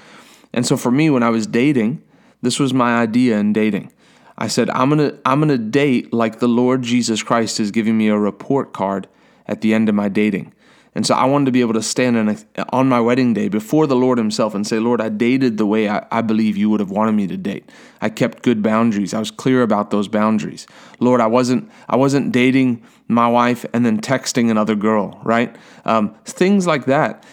And 0.52 0.66
so 0.66 0.76
for 0.76 0.90
me, 0.90 1.08
when 1.08 1.22
I 1.22 1.30
was 1.30 1.46
dating, 1.46 2.02
this 2.42 2.58
was 2.58 2.74
my 2.74 3.00
idea 3.00 3.38
in 3.38 3.54
dating. 3.54 3.92
I 4.40 4.48
said, 4.48 4.70
I'm 4.70 4.88
gonna 4.88 5.18
I'm 5.26 5.38
gonna 5.40 5.58
date 5.58 6.12
like 6.12 6.38
the 6.38 6.48
Lord 6.48 6.82
Jesus 6.82 7.22
Christ 7.22 7.60
is 7.60 7.70
giving 7.70 7.96
me 7.98 8.08
a 8.08 8.18
report 8.18 8.72
card 8.72 9.06
at 9.46 9.60
the 9.60 9.74
end 9.74 9.88
of 9.88 9.94
my 9.94 10.08
dating. 10.08 10.54
And 10.94 11.06
so 11.06 11.14
I 11.14 11.24
wanted 11.24 11.44
to 11.44 11.52
be 11.52 11.60
able 11.60 11.74
to 11.74 11.82
stand 11.82 12.16
a, 12.16 12.36
on 12.72 12.88
my 12.88 13.00
wedding 13.00 13.32
day 13.32 13.48
before 13.48 13.86
the 13.86 13.94
Lord 13.94 14.18
Himself 14.18 14.54
and 14.54 14.66
say, 14.66 14.80
Lord, 14.80 15.00
I 15.00 15.08
dated 15.08 15.56
the 15.56 15.66
way 15.66 15.88
I, 15.88 16.04
I 16.10 16.20
believe 16.20 16.56
you 16.56 16.68
would 16.70 16.80
have 16.80 16.90
wanted 16.90 17.12
me 17.12 17.28
to 17.28 17.36
date. 17.36 17.70
I 18.00 18.08
kept 18.08 18.42
good 18.42 18.60
boundaries. 18.60 19.14
I 19.14 19.20
was 19.20 19.30
clear 19.30 19.62
about 19.62 19.90
those 19.90 20.08
boundaries. 20.08 20.66
Lord, 20.98 21.20
I 21.20 21.26
wasn't 21.26 21.70
I 21.88 21.96
wasn't 21.96 22.32
dating 22.32 22.82
my 23.08 23.28
wife 23.28 23.64
and 23.72 23.84
then 23.84 24.00
texting 24.00 24.50
another 24.50 24.74
girl, 24.74 25.20
right? 25.22 25.54
Um, 25.84 26.14
things 26.24 26.66
like 26.66 26.86
that. 26.86 27.24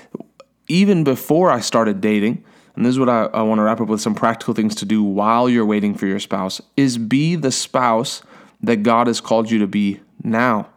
Even 0.68 1.04
before 1.04 1.50
I 1.50 1.62
started 1.62 2.02
dating, 2.02 2.44
and 2.78 2.86
this 2.86 2.92
is 2.92 3.00
what 3.00 3.10
I, 3.10 3.26
I 3.26 3.42
want 3.42 3.58
to 3.58 3.64
wrap 3.64 3.82
up 3.82 3.88
with 3.88 4.02
some 4.02 4.14
practical 4.14 4.54
things 4.54 4.76
to 4.76 4.86
do 4.86 5.04
while 5.04 5.50
you're 5.50 5.66
waiting 5.66 5.96
for 5.96 6.06
your 6.06 6.20
spouse, 6.20 6.62
is 6.78 6.98
be 6.98 7.36
the 7.36 7.52
spouse 7.52 8.22
that 8.62 8.84
God 8.84 9.08
has 9.08 9.20
called 9.20 9.50
you 9.50 9.58
to 9.60 9.68
be 9.68 10.00
now. 10.24 10.70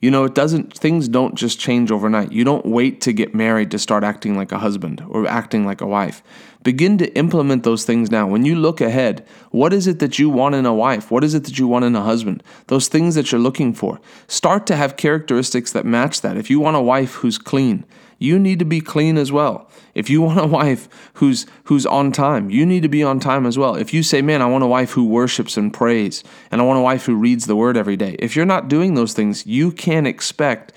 You 0.00 0.10
know, 0.10 0.24
it 0.24 0.34
doesn't, 0.34 0.76
things 0.76 1.06
don't 1.06 1.36
just 1.36 1.60
change 1.60 1.90
overnight. 1.90 2.32
You 2.32 2.42
don't 2.42 2.66
wait 2.66 3.00
to 3.02 3.12
get 3.12 3.34
married 3.34 3.70
to 3.72 3.78
start 3.78 4.02
acting 4.02 4.36
like 4.36 4.50
a 4.50 4.58
husband 4.58 5.04
or 5.08 5.26
acting 5.28 5.64
like 5.64 5.80
a 5.80 5.86
wife. 5.86 6.22
Begin 6.62 6.98
to 6.98 7.12
implement 7.16 7.64
those 7.64 7.84
things 7.84 8.10
now. 8.10 8.26
When 8.26 8.44
you 8.44 8.56
look 8.56 8.80
ahead, 8.80 9.26
what 9.50 9.72
is 9.72 9.86
it 9.86 9.98
that 9.98 10.18
you 10.18 10.28
want 10.28 10.54
in 10.54 10.66
a 10.66 10.74
wife? 10.74 11.10
What 11.10 11.24
is 11.24 11.34
it 11.34 11.44
that 11.44 11.58
you 11.58 11.68
want 11.68 11.84
in 11.84 11.94
a 11.94 12.02
husband? 12.02 12.42
Those 12.68 12.88
things 12.88 13.16
that 13.16 13.30
you're 13.30 13.40
looking 13.40 13.74
for. 13.74 14.00
Start 14.28 14.66
to 14.68 14.76
have 14.76 14.96
characteristics 14.96 15.72
that 15.72 15.86
match 15.86 16.20
that. 16.20 16.36
If 16.36 16.50
you 16.50 16.60
want 16.60 16.76
a 16.76 16.80
wife 16.80 17.14
who's 17.14 17.38
clean, 17.38 17.84
you 18.22 18.38
need 18.38 18.60
to 18.60 18.64
be 18.64 18.80
clean 18.80 19.18
as 19.18 19.32
well. 19.32 19.68
If 19.94 20.08
you 20.08 20.22
want 20.22 20.40
a 20.40 20.46
wife 20.46 20.88
who's 21.14 21.44
who's 21.64 21.84
on 21.84 22.12
time, 22.12 22.50
you 22.50 22.64
need 22.64 22.82
to 22.82 22.88
be 22.88 23.02
on 23.02 23.20
time 23.20 23.46
as 23.46 23.58
well. 23.58 23.74
If 23.74 23.92
you 23.92 24.02
say, 24.02 24.22
"Man, 24.22 24.40
I 24.40 24.46
want 24.46 24.64
a 24.64 24.68
wife 24.68 24.92
who 24.92 25.04
worships 25.04 25.56
and 25.56 25.72
prays, 25.72 26.22
and 26.50 26.60
I 26.60 26.64
want 26.64 26.78
a 26.78 26.82
wife 26.82 27.04
who 27.04 27.14
reads 27.16 27.46
the 27.46 27.56
word 27.56 27.76
every 27.76 27.96
day." 27.96 28.16
If 28.18 28.36
you're 28.36 28.46
not 28.46 28.68
doing 28.68 28.94
those 28.94 29.12
things, 29.12 29.46
you 29.46 29.72
can't 29.72 30.06
expect 30.06 30.72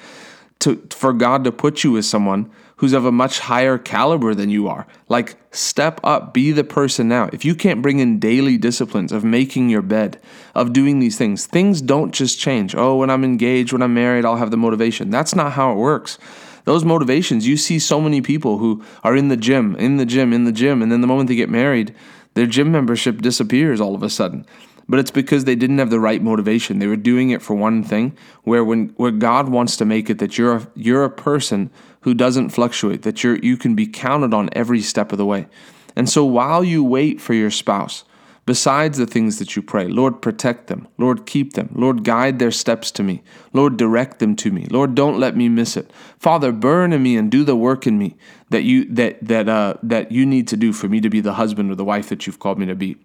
to 0.60 0.82
for 0.90 1.14
God 1.14 1.44
to 1.44 1.52
put 1.52 1.84
you 1.84 1.92
with 1.92 2.06
someone 2.06 2.50
who's 2.78 2.92
of 2.92 3.06
a 3.06 3.12
much 3.12 3.40
higher 3.40 3.78
caliber 3.78 4.34
than 4.34 4.50
you 4.50 4.68
are. 4.68 4.86
Like 5.08 5.38
step 5.52 6.02
up, 6.04 6.34
be 6.34 6.52
the 6.52 6.66
person 6.66 7.08
now. 7.08 7.30
If 7.32 7.46
you 7.46 7.56
can't 7.56 7.82
bring 7.82 8.00
in 8.00 8.20
daily 8.20 8.58
disciplines 8.58 9.14
of 9.14 9.24
making 9.24 9.70
your 9.70 9.82
bed, 9.82 10.20
of 10.54 10.74
doing 10.74 11.00
these 11.00 11.18
things, 11.18 11.46
things 11.46 11.82
don't 11.82 12.14
just 12.14 12.38
change. 12.38 12.76
Oh, 12.76 12.98
when 12.98 13.10
I'm 13.10 13.24
engaged, 13.24 13.72
when 13.72 13.82
I'm 13.82 13.94
married, 13.94 14.26
I'll 14.26 14.36
have 14.36 14.52
the 14.52 14.58
motivation. 14.58 15.10
That's 15.10 15.36
not 15.36 15.54
how 15.54 15.72
it 15.72 15.76
works 15.76 16.18
those 16.66 16.84
motivations, 16.84 17.48
you 17.48 17.58
see 17.58 17.80
so 17.80 18.02
many 18.02 18.22
people 18.22 18.58
who 18.58 18.84
are 19.04 19.16
in 19.16 19.30
the 19.30 19.38
gym, 19.38 19.76
in 19.78 19.98
the 19.98 20.06
gym, 20.06 20.34
in 20.34 20.44
the 20.44 20.52
gym, 20.52 20.82
and 20.82 20.92
then 20.92 21.02
the 21.02 21.08
moment 21.08 21.30
they 21.30 21.36
get 21.36 21.50
married, 21.50 21.96
their 22.34 22.48
gym 22.48 22.72
membership 22.72 23.22
disappears 23.22 23.80
all 23.80 23.96
of 23.96 24.04
a 24.04 24.10
sudden. 24.10 24.46
But 24.88 25.00
it's 25.00 25.12
because 25.12 25.46
they 25.46 25.56
didn't 25.56 25.80
have 25.80 25.90
the 25.90 26.00
right 26.00 26.22
motivation. 26.22 26.78
They 26.78 26.88
were 26.88 26.96
doing 26.96 27.32
it 27.32 27.42
for 27.42 27.56
one 27.56 27.84
thing, 27.84 28.16
where 28.44 28.64
when 28.64 28.90
where 28.98 29.12
God 29.12 29.50
wants 29.50 29.78
to 29.78 29.86
make 29.86 30.10
it 30.10 30.20
that 30.20 30.38
you're 30.38 30.58
a, 30.58 30.68
you're 30.76 31.04
a 31.04 31.10
person 31.10 31.72
who 32.02 32.14
doesn't 32.14 32.50
fluctuate, 32.50 33.02
that 33.02 33.24
you're 33.24 33.38
you 33.38 33.58
can 33.58 33.74
be 33.74 33.88
counted 33.88 34.34
on 34.34 34.50
every 34.54 34.82
step 34.82 35.12
of 35.12 35.18
the 35.18 35.26
way. 35.26 35.48
And 35.96 36.08
so 36.10 36.24
while 36.26 36.64
you 36.64 36.84
wait 36.84 37.20
for 37.20 37.34
your 37.34 37.50
spouse, 37.50 38.04
besides 38.46 38.98
the 38.98 39.08
things 39.08 39.40
that 39.40 39.56
you 39.56 39.62
pray. 39.62 39.88
Lord, 39.88 40.22
protect 40.22 40.68
them. 40.68 40.88
Lord, 40.98 41.26
keep 41.26 41.54
them. 41.54 41.70
Lord, 41.74 42.04
guide 42.04 42.40
their 42.40 42.52
steps 42.52 42.92
to 42.92 43.04
me. 43.04 43.24
Lord, 43.54 43.78
direct 43.78 44.20
them 44.20 44.36
to 44.38 44.52
me. 44.52 44.68
Lord, 44.70 44.96
don't 44.96 45.20
let 45.20 45.36
me 45.36 45.50
miss 45.50 45.76
it. 45.76 45.92
Father, 46.20 46.52
burn 46.52 46.94
in 46.94 47.02
me 47.02 47.18
and 47.18 47.32
do 47.32 47.44
the 47.44 47.56
work 47.56 47.88
in 47.88 47.98
me 47.98 48.16
that 48.50 48.64
you 48.64 48.86
that 48.94 49.18
that 49.22 49.50
uh 49.50 49.76
that 49.82 50.12
you 50.12 50.26
need 50.26 50.48
to 50.50 50.58
do 50.58 50.72
for 50.74 50.88
me 50.88 51.02
to 51.02 51.10
be 51.10 51.22
the 51.22 51.34
husband 51.34 51.72
or 51.72 51.76
the 51.76 51.86
wife 51.86 52.10
that 52.10 52.28
you've 52.28 52.40
called 52.40 52.60
me 52.60 52.66
to 52.68 52.76
be. 52.76 52.98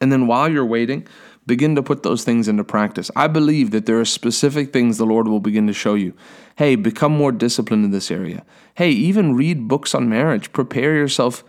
And 0.00 0.12
then 0.12 0.26
while 0.26 0.50
you're 0.50 0.66
waiting, 0.66 1.06
begin 1.46 1.74
to 1.74 1.82
put 1.82 2.02
those 2.02 2.24
things 2.24 2.46
into 2.46 2.62
practice. 2.62 3.10
I 3.16 3.26
believe 3.26 3.70
that 3.70 3.86
there 3.86 3.98
are 3.98 4.04
specific 4.04 4.72
things 4.72 4.98
the 4.98 5.06
Lord 5.06 5.26
will 5.26 5.40
begin 5.40 5.66
to 5.66 5.72
show 5.72 5.94
you. 5.94 6.14
Hey, 6.56 6.76
become 6.76 7.12
more 7.12 7.32
disciplined 7.32 7.86
in 7.86 7.90
this 7.90 8.10
area. 8.10 8.44
Hey, 8.74 8.90
even 8.90 9.34
read 9.34 9.66
books 9.66 9.94
on 9.94 10.08
marriage. 10.10 10.52
Prepare 10.52 10.94
yourself 10.94 11.42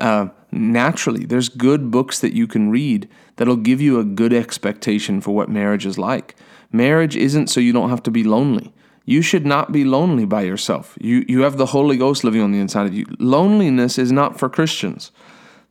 uh, 0.00 0.28
naturally. 0.50 1.24
There's 1.24 1.48
good 1.48 1.90
books 1.90 2.20
that 2.20 2.32
you 2.34 2.46
can 2.46 2.70
read 2.70 3.08
that'll 3.36 3.56
give 3.56 3.80
you 3.80 3.98
a 3.98 4.04
good 4.04 4.32
expectation 4.32 5.20
for 5.20 5.34
what 5.34 5.48
marriage 5.48 5.86
is 5.86 5.98
like. 5.98 6.36
Marriage 6.70 7.16
isn't 7.16 7.48
so 7.48 7.60
you 7.60 7.72
don't 7.72 7.90
have 7.90 8.02
to 8.04 8.10
be 8.10 8.24
lonely. 8.24 8.72
You 9.04 9.20
should 9.20 9.44
not 9.44 9.72
be 9.72 9.84
lonely 9.84 10.24
by 10.24 10.42
yourself. 10.42 10.96
You, 11.00 11.24
you 11.28 11.42
have 11.42 11.56
the 11.56 11.66
Holy 11.66 11.96
Ghost 11.96 12.24
living 12.24 12.40
on 12.40 12.52
the 12.52 12.60
inside 12.60 12.86
of 12.86 12.94
you. 12.94 13.04
Loneliness 13.18 13.98
is 13.98 14.12
not 14.12 14.38
for 14.38 14.48
Christians. 14.48 15.10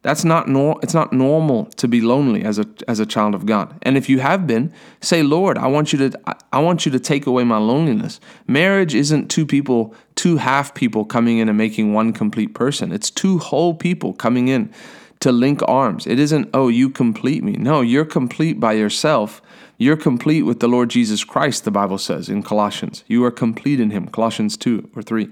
That's 0.03 0.25
not 0.25 0.47
nor- 0.47 0.79
it's 0.81 0.95
not 0.95 1.13
normal 1.13 1.65
to 1.77 1.87
be 1.87 2.01
lonely 2.01 2.43
as 2.43 2.57
a 2.57 2.65
as 2.87 2.99
a 2.99 3.05
child 3.05 3.35
of 3.35 3.45
God. 3.45 3.75
And 3.83 3.97
if 3.97 4.09
you 4.09 4.19
have 4.19 4.47
been, 4.47 4.73
say, 4.99 5.21
"Lord, 5.21 5.59
I 5.59 5.67
want 5.67 5.93
you 5.93 5.99
to 5.99 6.19
I 6.51 6.59
want 6.59 6.85
you 6.85 6.91
to 6.91 6.99
take 6.99 7.27
away 7.27 7.43
my 7.43 7.57
loneliness." 7.57 8.19
Marriage 8.47 8.95
isn't 8.95 9.29
two 9.29 9.45
people, 9.45 9.93
two 10.15 10.37
half 10.37 10.73
people 10.73 11.05
coming 11.05 11.37
in 11.37 11.49
and 11.49 11.57
making 11.57 11.93
one 11.93 12.13
complete 12.13 12.55
person. 12.55 12.91
It's 12.91 13.11
two 13.11 13.37
whole 13.37 13.75
people 13.75 14.13
coming 14.13 14.47
in 14.47 14.71
to 15.19 15.31
link 15.31 15.61
arms. 15.67 16.07
It 16.07 16.17
isn't, 16.17 16.49
"Oh, 16.51 16.67
you 16.67 16.89
complete 16.89 17.43
me." 17.43 17.53
No, 17.53 17.81
you're 17.81 18.05
complete 18.05 18.59
by 18.59 18.73
yourself. 18.73 19.39
You're 19.77 19.97
complete 19.97 20.43
with 20.43 20.61
the 20.61 20.67
Lord 20.67 20.89
Jesus 20.89 21.23
Christ, 21.23 21.63
the 21.63 21.71
Bible 21.71 21.99
says 21.99 22.27
in 22.27 22.41
Colossians. 22.41 23.03
You 23.07 23.23
are 23.25 23.31
complete 23.31 23.79
in 23.79 23.91
him, 23.91 24.07
Colossians 24.07 24.57
2 24.57 24.89
or 24.95 25.01
3. 25.01 25.29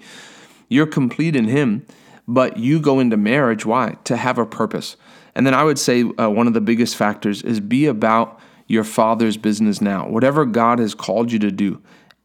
You're 0.69 0.87
complete 0.87 1.35
in 1.35 1.45
him 1.45 1.83
but 2.29 2.57
you 2.57 2.79
go 2.79 2.99
into 2.99 3.17
marriage 3.17 3.65
why? 3.65 3.97
To 4.05 4.15
have 4.15 4.37
a 4.37 4.45
purpose. 4.45 4.95
And 5.35 5.45
then 5.45 5.53
i 5.53 5.63
would 5.63 5.79
say 5.79 6.03
uh, 6.03 6.29
one 6.29 6.47
of 6.47 6.53
the 6.53 6.61
biggest 6.61 6.95
factors 6.95 7.41
is 7.41 7.59
be 7.59 7.85
about 7.85 8.39
your 8.67 8.83
father's 8.83 9.35
business 9.35 9.81
now. 9.81 10.07
Whatever 10.07 10.45
god 10.45 10.79
has 10.79 10.93
called 10.93 11.31
you 11.31 11.39
to 11.39 11.51
do 11.51 11.81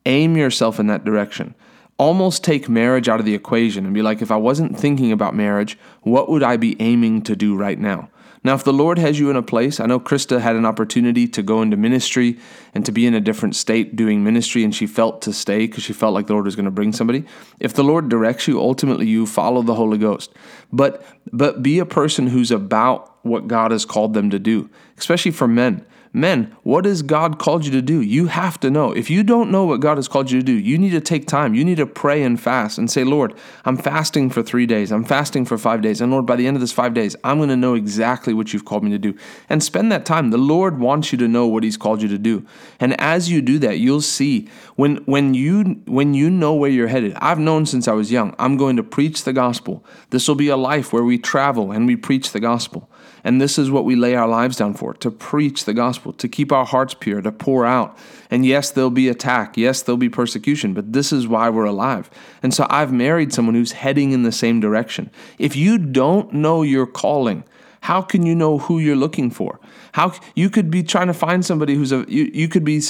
aim 0.06 0.36
yourself 0.36 0.78
in 0.78 0.86
that 0.88 1.04
direction. 1.04 1.54
Almost 1.96 2.44
take 2.44 2.68
marriage 2.68 3.08
out 3.08 3.20
of 3.20 3.24
the 3.24 3.34
equation 3.34 3.84
and 3.86 3.94
be 3.94 4.02
like 4.02 4.20
if 4.20 4.30
i 4.30 4.36
wasn't 4.36 4.78
thinking 4.78 5.12
about 5.12 5.34
marriage 5.34 5.78
what 6.02 6.28
would 6.28 6.42
i 6.42 6.56
be 6.56 6.76
aiming 6.80 7.22
to 7.22 7.36
do 7.36 7.56
right 7.56 7.78
now 7.78 8.10
now, 8.44 8.54
if 8.54 8.62
the 8.62 8.74
Lord 8.74 8.98
has 8.98 9.18
you 9.18 9.30
in 9.30 9.36
a 9.36 9.42
place, 9.42 9.80
I 9.80 9.86
know 9.86 9.98
Krista 9.98 10.38
had 10.38 10.54
an 10.54 10.66
opportunity 10.66 11.26
to 11.28 11.42
go 11.42 11.62
into 11.62 11.78
ministry 11.78 12.38
and 12.74 12.84
to 12.84 12.92
be 12.92 13.06
in 13.06 13.14
a 13.14 13.20
different 13.20 13.56
state 13.56 13.96
doing 13.96 14.22
ministry, 14.22 14.62
and 14.62 14.74
she 14.74 14.86
felt 14.86 15.22
to 15.22 15.32
stay 15.32 15.60
because 15.66 15.82
she 15.82 15.94
felt 15.94 16.12
like 16.12 16.26
the 16.26 16.34
Lord 16.34 16.44
was 16.44 16.54
going 16.54 16.66
to 16.66 16.70
bring 16.70 16.92
somebody. 16.92 17.24
If 17.58 17.72
the 17.72 17.82
Lord 17.82 18.10
directs 18.10 18.46
you, 18.46 18.60
ultimately 18.60 19.06
you 19.06 19.24
follow 19.24 19.62
the 19.62 19.74
Holy 19.74 19.96
Ghost. 19.96 20.30
But 20.70 21.02
but 21.32 21.62
be 21.62 21.78
a 21.78 21.86
person 21.86 22.26
who's 22.26 22.50
about 22.50 23.16
what 23.24 23.48
God 23.48 23.70
has 23.70 23.86
called 23.86 24.12
them 24.12 24.28
to 24.28 24.38
do, 24.38 24.68
especially 24.98 25.30
for 25.30 25.48
men. 25.48 25.86
Men, 26.16 26.56
what 26.62 26.84
has 26.84 27.02
God 27.02 27.40
called 27.40 27.66
you 27.66 27.72
to 27.72 27.82
do? 27.82 28.00
You 28.00 28.28
have 28.28 28.60
to 28.60 28.70
know. 28.70 28.92
If 28.92 29.10
you 29.10 29.24
don't 29.24 29.50
know 29.50 29.64
what 29.64 29.80
God 29.80 29.98
has 29.98 30.06
called 30.06 30.30
you 30.30 30.38
to 30.38 30.44
do, 30.44 30.52
you 30.52 30.78
need 30.78 30.92
to 30.92 31.00
take 31.00 31.26
time. 31.26 31.56
You 31.56 31.64
need 31.64 31.78
to 31.78 31.86
pray 31.86 32.22
and 32.22 32.40
fast 32.40 32.78
and 32.78 32.88
say, 32.88 33.02
Lord, 33.02 33.34
I'm 33.64 33.76
fasting 33.76 34.30
for 34.30 34.40
three 34.40 34.64
days. 34.64 34.92
I'm 34.92 35.04
fasting 35.04 35.44
for 35.44 35.58
five 35.58 35.82
days. 35.82 36.00
And 36.00 36.12
Lord, 36.12 36.24
by 36.24 36.36
the 36.36 36.46
end 36.46 36.56
of 36.56 36.60
this 36.60 36.70
five 36.70 36.94
days, 36.94 37.16
I'm 37.24 37.38
going 37.38 37.48
to 37.48 37.56
know 37.56 37.74
exactly 37.74 38.32
what 38.32 38.52
you've 38.52 38.64
called 38.64 38.84
me 38.84 38.92
to 38.92 38.98
do. 38.98 39.16
And 39.48 39.60
spend 39.60 39.90
that 39.90 40.06
time. 40.06 40.30
The 40.30 40.38
Lord 40.38 40.78
wants 40.78 41.10
you 41.10 41.18
to 41.18 41.26
know 41.26 41.48
what 41.48 41.64
He's 41.64 41.76
called 41.76 42.00
you 42.00 42.06
to 42.06 42.18
do. 42.18 42.46
And 42.78 42.98
as 43.00 43.28
you 43.28 43.42
do 43.42 43.58
that, 43.58 43.80
you'll 43.80 44.00
see 44.00 44.48
when 44.76 44.98
when 45.06 45.34
you 45.34 45.82
when 45.86 46.14
you 46.14 46.30
know 46.30 46.54
where 46.54 46.70
you're 46.70 46.86
headed. 46.86 47.14
I've 47.16 47.40
known 47.40 47.66
since 47.66 47.88
I 47.88 47.92
was 47.92 48.12
young, 48.12 48.36
I'm 48.38 48.56
going 48.56 48.76
to 48.76 48.84
preach 48.84 49.24
the 49.24 49.32
gospel. 49.32 49.84
This 50.10 50.28
will 50.28 50.36
be 50.36 50.48
a 50.48 50.56
life 50.56 50.92
where 50.92 51.02
we 51.02 51.18
travel 51.18 51.72
and 51.72 51.88
we 51.88 51.96
preach 51.96 52.30
the 52.30 52.40
gospel. 52.40 52.88
And 53.22 53.40
this 53.40 53.58
is 53.58 53.70
what 53.70 53.84
we 53.84 53.96
lay 53.96 54.14
our 54.14 54.28
lives 54.28 54.56
down 54.56 54.74
for 54.74 54.94
to 54.94 55.10
preach 55.10 55.64
the 55.64 55.74
gospel, 55.74 56.12
to 56.14 56.28
keep 56.28 56.52
our 56.52 56.64
hearts 56.64 56.94
pure, 56.94 57.22
to 57.22 57.32
pour 57.32 57.64
out. 57.64 57.96
And 58.30 58.44
yes, 58.44 58.70
there'll 58.70 58.90
be 58.90 59.08
attack. 59.08 59.56
Yes, 59.56 59.82
there'll 59.82 59.96
be 59.96 60.08
persecution, 60.08 60.74
but 60.74 60.92
this 60.92 61.12
is 61.12 61.26
why 61.26 61.48
we're 61.50 61.64
alive. 61.64 62.10
And 62.42 62.52
so 62.52 62.66
I've 62.68 62.92
married 62.92 63.32
someone 63.32 63.54
who's 63.54 63.72
heading 63.72 64.12
in 64.12 64.22
the 64.22 64.32
same 64.32 64.60
direction. 64.60 65.10
If 65.38 65.56
you 65.56 65.78
don't 65.78 66.32
know 66.32 66.62
your 66.62 66.86
calling, 66.86 67.44
how 67.84 68.00
can 68.00 68.24
you 68.24 68.34
know 68.34 68.56
who 68.56 68.78
you're 68.78 68.96
looking 68.96 69.30
for? 69.30 69.60
How 69.92 70.14
you 70.34 70.48
could 70.48 70.70
be 70.70 70.82
trying 70.82 71.08
to 71.08 71.14
find 71.14 71.44
somebody 71.44 71.74
who's 71.74 71.92
a 71.92 72.06
you, 72.08 72.30
you 72.32 72.48
could 72.48 72.64
be 72.64 72.82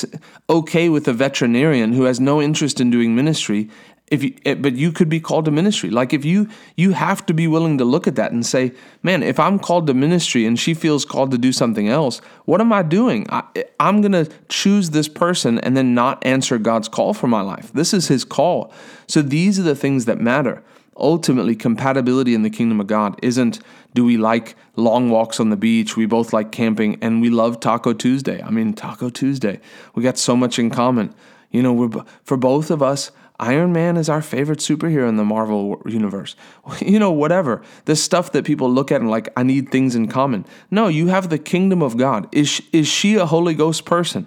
okay 0.48 0.88
with 0.88 1.08
a 1.08 1.12
veterinarian 1.12 1.92
who 1.92 2.04
has 2.04 2.20
no 2.20 2.40
interest 2.40 2.80
in 2.80 2.90
doing 2.90 3.16
ministry 3.16 3.70
if 4.08 4.22
you, 4.22 4.34
eh, 4.44 4.54
but 4.54 4.74
you 4.74 4.92
could 4.92 5.08
be 5.08 5.18
called 5.18 5.46
to 5.46 5.50
ministry. 5.50 5.90
Like 5.90 6.12
if 6.12 6.24
you 6.24 6.48
you 6.76 6.92
have 6.92 7.24
to 7.26 7.34
be 7.34 7.46
willing 7.46 7.78
to 7.78 7.84
look 7.84 8.06
at 8.06 8.16
that 8.16 8.32
and 8.32 8.44
say 8.44 8.72
man 9.02 9.22
if 9.22 9.40
i'm 9.40 9.58
called 9.58 9.86
to 9.86 9.94
ministry 9.94 10.44
and 10.44 10.58
she 10.58 10.74
feels 10.74 11.04
called 11.04 11.30
to 11.30 11.38
do 11.38 11.52
something 11.52 11.88
else 11.88 12.18
what 12.44 12.60
am 12.60 12.72
i 12.72 12.82
doing? 12.82 13.26
I, 13.30 13.42
i'm 13.80 14.00
going 14.02 14.12
to 14.12 14.30
choose 14.48 14.90
this 14.90 15.08
person 15.08 15.58
and 15.60 15.76
then 15.76 15.94
not 15.94 16.24
answer 16.24 16.58
god's 16.58 16.88
call 16.88 17.14
for 17.14 17.26
my 17.28 17.40
life. 17.40 17.72
This 17.72 17.94
is 17.94 18.08
his 18.08 18.24
call. 18.24 18.72
So 19.06 19.22
these 19.22 19.58
are 19.58 19.62
the 19.62 19.76
things 19.76 20.04
that 20.04 20.20
matter. 20.20 20.62
Ultimately 20.96 21.56
compatibility 21.56 22.34
in 22.34 22.42
the 22.42 22.50
kingdom 22.50 22.80
of 22.80 22.86
god 22.86 23.18
isn't 23.22 23.60
do 23.94 24.04
we 24.04 24.16
like 24.16 24.54
long 24.76 25.08
walks 25.08 25.40
on 25.40 25.50
the 25.50 25.56
beach? 25.56 25.96
We 25.96 26.06
both 26.06 26.32
like 26.32 26.52
camping 26.52 26.98
and 27.00 27.22
we 27.22 27.30
love 27.30 27.60
taco 27.60 27.92
tuesday. 27.94 28.42
I 28.42 28.50
mean 28.50 28.74
taco 28.74 29.08
tuesday 29.08 29.60
we 29.94 30.02
got 30.02 30.18
so 30.18 30.36
much 30.36 30.58
in 30.58 30.68
common. 30.68 31.14
You 31.50 31.62
know 31.62 31.72
we're 31.72 32.04
for 32.24 32.36
both 32.36 32.70
of 32.70 32.82
us 32.82 33.10
Iron 33.40 33.72
Man 33.72 33.96
is 33.96 34.08
our 34.08 34.22
favorite 34.22 34.60
superhero 34.60 35.08
in 35.08 35.16
the 35.16 35.24
Marvel 35.24 35.82
universe. 35.86 36.36
You 36.80 36.98
know, 36.98 37.10
whatever. 37.10 37.62
The 37.86 37.96
stuff 37.96 38.32
that 38.32 38.44
people 38.44 38.70
look 38.70 38.92
at 38.92 39.00
and 39.00 39.10
like, 39.10 39.28
I 39.36 39.42
need 39.42 39.70
things 39.70 39.94
in 39.94 40.08
common. 40.08 40.44
No, 40.70 40.88
you 40.88 41.08
have 41.08 41.30
the 41.30 41.38
kingdom 41.38 41.82
of 41.82 41.96
God. 41.96 42.28
Is, 42.32 42.62
is 42.72 42.86
she 42.86 43.16
a 43.16 43.26
Holy 43.26 43.54
Ghost 43.54 43.84
person? 43.84 44.26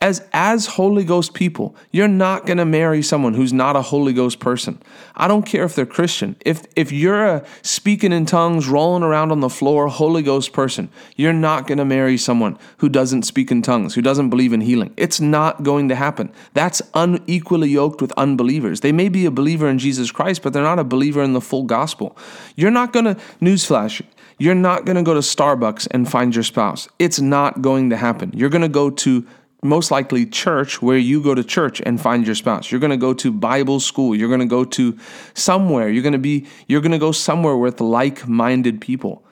As 0.00 0.22
as 0.32 0.66
Holy 0.66 1.04
Ghost 1.04 1.34
people, 1.34 1.74
you're 1.90 2.08
not 2.08 2.46
going 2.46 2.58
to 2.58 2.64
marry 2.64 3.02
someone 3.02 3.34
who's 3.34 3.52
not 3.52 3.76
a 3.76 3.82
Holy 3.82 4.12
Ghost 4.12 4.40
person. 4.40 4.80
I 5.14 5.28
don't 5.28 5.44
care 5.44 5.64
if 5.64 5.74
they're 5.74 5.86
Christian. 5.86 6.36
If 6.44 6.62
if 6.76 6.92
you're 6.92 7.24
a 7.26 7.46
speaking 7.62 8.12
in 8.12 8.26
tongues, 8.26 8.68
rolling 8.68 9.02
around 9.02 9.32
on 9.32 9.40
the 9.40 9.48
floor 9.48 9.88
Holy 9.88 10.22
Ghost 10.22 10.52
person, 10.52 10.88
you're 11.16 11.32
not 11.32 11.66
going 11.66 11.78
to 11.78 11.84
marry 11.84 12.16
someone 12.16 12.58
who 12.78 12.88
doesn't 12.88 13.22
speak 13.22 13.50
in 13.50 13.62
tongues, 13.62 13.94
who 13.94 14.02
doesn't 14.02 14.30
believe 14.30 14.52
in 14.52 14.60
healing. 14.60 14.92
It's 14.96 15.20
not 15.20 15.62
going 15.62 15.88
to 15.88 15.94
happen. 15.94 16.32
That's 16.54 16.82
unequally 16.94 17.70
yoked 17.70 18.00
with 18.00 18.12
unbelievers. 18.12 18.80
They 18.80 18.92
may 18.92 19.08
be 19.08 19.26
a 19.26 19.30
believer 19.30 19.68
in 19.68 19.78
Jesus 19.78 20.10
Christ, 20.10 20.42
but 20.42 20.52
they're 20.52 20.62
not 20.62 20.78
a 20.78 20.84
believer 20.84 21.22
in 21.22 21.32
the 21.32 21.40
full 21.40 21.64
gospel. 21.64 22.16
You're 22.56 22.70
not 22.70 22.92
going 22.92 23.06
to 23.06 23.14
newsflash 23.40 24.02
you're 24.38 24.54
not 24.54 24.84
going 24.84 24.96
to 24.96 25.02
go 25.02 25.14
to 25.14 25.20
Starbucks 25.20 25.88
and 25.90 26.08
find 26.08 26.34
your 26.34 26.44
spouse. 26.44 26.88
It's 26.98 27.20
not 27.20 27.60
going 27.60 27.90
to 27.90 27.96
happen. 27.96 28.30
You're 28.34 28.50
going 28.50 28.62
to 28.62 28.68
go 28.68 28.88
to 28.88 29.26
most 29.62 29.90
likely 29.90 30.24
church 30.24 30.80
where 30.80 30.98
you 30.98 31.22
go 31.22 31.34
to 31.34 31.42
church 31.42 31.82
and 31.84 32.00
find 32.00 32.24
your 32.26 32.34
spouse. 32.34 32.70
You're 32.70 32.80
going 32.80 32.90
to 32.90 32.96
go 32.96 33.12
to 33.14 33.32
Bible 33.32 33.80
school. 33.80 34.14
You're 34.14 34.28
going 34.28 34.40
to 34.40 34.46
go 34.46 34.64
to 34.64 34.96
somewhere. 35.34 35.88
You're 35.88 36.02
going 36.02 36.12
to 36.12 36.18
be 36.18 36.46
you're 36.68 36.80
going 36.80 36.92
to 36.92 36.98
go 36.98 37.12
somewhere 37.12 37.56
with 37.56 37.80
like-minded 37.80 38.80
people. 38.80 39.24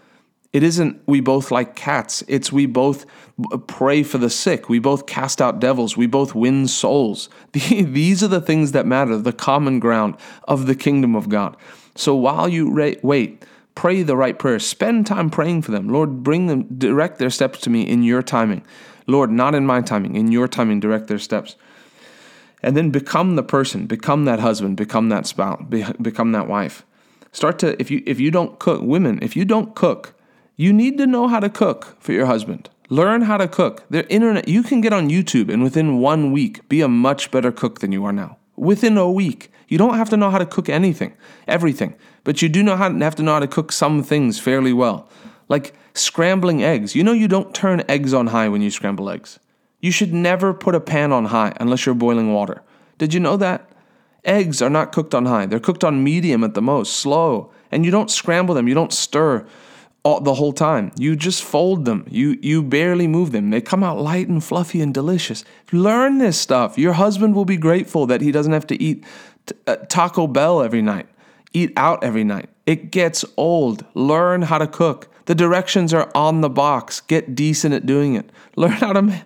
It 0.53 0.63
isn't 0.63 1.01
we 1.07 1.21
both 1.21 1.51
like 1.51 1.77
cats. 1.77 2.25
It's 2.29 2.51
we 2.51 2.67
both 2.67 3.05
pray 3.67 4.03
for 4.03 4.19
the 4.19 4.31
sick. 4.31 4.69
We 4.69 4.79
both 4.79 5.07
cast 5.07 5.43
out 5.43 5.61
devils. 5.61 5.97
We 5.97 6.07
both 6.07 6.35
win 6.35 6.67
souls. 6.67 7.29
These 7.53 8.23
are 8.23 8.29
the 8.29 8.41
things 8.41 8.73
that 8.73 8.87
matter, 8.87 9.19
the 9.19 9.33
common 9.33 9.79
ground 9.79 10.17
of 10.49 10.67
the 10.67 10.75
kingdom 10.75 11.15
of 11.15 11.29
God. 11.29 11.57
So 11.95 12.15
while 12.17 12.49
you 12.49 12.71
wait, 13.03 13.45
pray 13.75 14.03
the 14.03 14.17
right 14.17 14.39
prayer. 14.39 14.59
Spend 14.59 15.07
time 15.07 15.31
praying 15.31 15.63
for 15.63 15.71
them. 15.71 15.89
Lord, 15.89 16.23
bring 16.23 16.47
them 16.47 16.65
direct 16.79 17.19
their 17.19 17.31
steps 17.31 17.61
to 17.61 17.71
me 17.71 17.83
in 17.83 18.03
your 18.03 18.23
timing. 18.23 18.65
Lord, 19.07 19.31
not 19.31 19.55
in 19.55 19.67
my 19.67 19.81
timing, 19.81 20.17
in 20.17 20.33
your 20.33 20.49
timing, 20.49 20.81
direct 20.81 21.07
their 21.09 21.19
steps. 21.19 21.57
And 22.63 22.77
then 22.77 22.91
become 22.91 23.37
the 23.37 23.43
person, 23.43 23.87
become 23.87 24.25
that 24.25 24.41
husband, 24.41 24.77
become 24.77 25.09
that 25.11 25.27
spouse, 25.27 25.63
become 25.69 26.33
that 26.33 26.49
wife. 26.49 26.85
Start 27.33 27.59
to 27.61 27.81
if 27.81 27.91
you 27.91 28.03
if 28.07 28.19
you 28.19 28.31
don't 28.31 28.59
cook, 28.59 28.81
women, 28.83 29.19
if 29.23 29.37
you 29.37 29.45
don't 29.45 29.75
cook, 29.75 30.15
you 30.57 30.73
need 30.73 30.97
to 30.99 31.07
know 31.07 31.29
how 31.29 31.39
to 31.39 31.51
cook 31.51 31.97
for 32.01 32.13
your 32.13 32.27
husband. 32.27 32.71
Learn 32.89 33.23
how 33.23 33.37
to 33.37 33.47
cook. 33.47 33.85
The 33.91 34.11
internet, 34.11 34.49
you 34.49 34.63
can 34.63 34.81
get 34.81 34.93
on 34.93 35.11
YouTube 35.11 35.53
and 35.53 35.63
within 35.63 35.99
one 35.99 36.33
week 36.33 36.67
be 36.69 36.81
a 36.81 36.89
much 36.89 37.31
better 37.31 37.53
cook 37.53 37.81
than 37.81 37.93
you 37.93 38.05
are 38.05 38.13
now. 38.13 38.39
Within 38.57 38.97
a 38.97 39.11
week, 39.11 39.53
you 39.69 39.77
don't 39.77 39.97
have 39.97 40.09
to 40.11 40.17
know 40.17 40.31
how 40.31 40.39
to 40.39 40.47
cook 40.47 40.69
anything, 40.69 41.15
everything, 41.47 41.95
but 42.25 42.41
you 42.41 42.49
do 42.49 42.63
know 42.63 42.77
how 42.77 42.93
have 42.93 43.17
to 43.17 43.23
know 43.23 43.35
how 43.35 43.41
to 43.41 43.49
cook 43.49 43.73
some 43.73 44.03
things 44.03 44.39
fairly 44.39 44.73
well. 44.73 45.09
Like 45.49 45.75
scrambling 45.97 46.63
eggs. 46.63 46.95
You 46.95 47.05
know, 47.05 47.13
you 47.13 47.29
don't 47.29 47.55
turn 47.55 47.83
eggs 47.89 48.13
on 48.15 48.29
high 48.29 48.49
when 48.49 48.63
you 48.63 48.71
scramble 48.71 49.11
eggs. 49.11 49.39
You 49.81 49.91
should 49.91 50.13
never 50.13 50.55
put 50.55 50.75
a 50.75 50.81
pan 50.81 51.13
on 51.13 51.27
high 51.27 51.53
unless 51.61 51.87
you're 51.87 51.95
boiling 51.95 52.33
water. 52.33 52.63
Did 52.99 53.15
you 53.15 53.21
know 53.21 53.37
that? 53.37 53.69
Eggs 54.25 54.61
are 54.61 54.71
not 54.71 54.91
cooked 54.93 55.15
on 55.15 55.27
high, 55.27 55.47
they're 55.47 55.61
cooked 55.61 55.85
on 55.85 56.03
medium 56.03 56.43
at 56.43 56.55
the 56.55 56.63
most, 56.63 56.95
slow. 56.95 57.53
And 57.71 57.85
you 57.85 57.91
don't 57.91 58.11
scramble 58.11 58.55
them, 58.55 58.67
you 58.67 58.75
don't 58.75 58.93
stir 58.93 59.47
all, 60.03 60.21
the 60.21 60.35
whole 60.35 60.53
time. 60.53 60.93
You 60.97 61.15
just 61.15 61.45
fold 61.45 61.85
them, 61.85 62.05
you, 62.11 62.39
you 62.43 62.63
barely 62.63 63.07
move 63.07 63.33
them. 63.33 63.51
They 63.51 63.61
come 63.61 63.85
out 63.85 63.99
light 63.99 64.29
and 64.29 64.43
fluffy 64.43 64.81
and 64.81 64.93
delicious. 64.93 65.45
Learn 65.73 66.19
this 66.19 66.39
stuff. 66.39 66.77
Your 66.79 66.95
husband 66.95 67.35
will 67.35 67.45
be 67.45 67.57
grateful 67.57 68.07
that 68.07 68.21
he 68.21 68.33
doesn't 68.33 68.53
have 68.53 68.67
to 68.69 68.83
eat 68.83 69.05
t- 69.47 69.55
uh, 69.67 69.77
Taco 69.89 70.27
Bell 70.27 70.63
every 70.63 70.83
night, 70.83 71.09
eat 71.53 71.73
out 71.77 72.03
every 72.03 72.25
night 72.25 72.49
It 72.67 72.91
gets 72.91 73.25
old. 73.37 73.85
Learn 73.95 74.43
how 74.43 74.59
to 74.59 74.67
cook. 74.67 75.09
The 75.27 75.35
directions 75.35 75.93
are 75.93 76.11
on 76.15 76.41
the 76.41 76.49
box. 76.49 77.01
Get 77.01 77.35
decent 77.35 77.75
at 77.75 77.87
doing 77.87 78.15
it. 78.15 78.31
Learn 78.57 78.73
how 78.73 78.93
to. 78.93 79.03
Ma- 79.03 79.21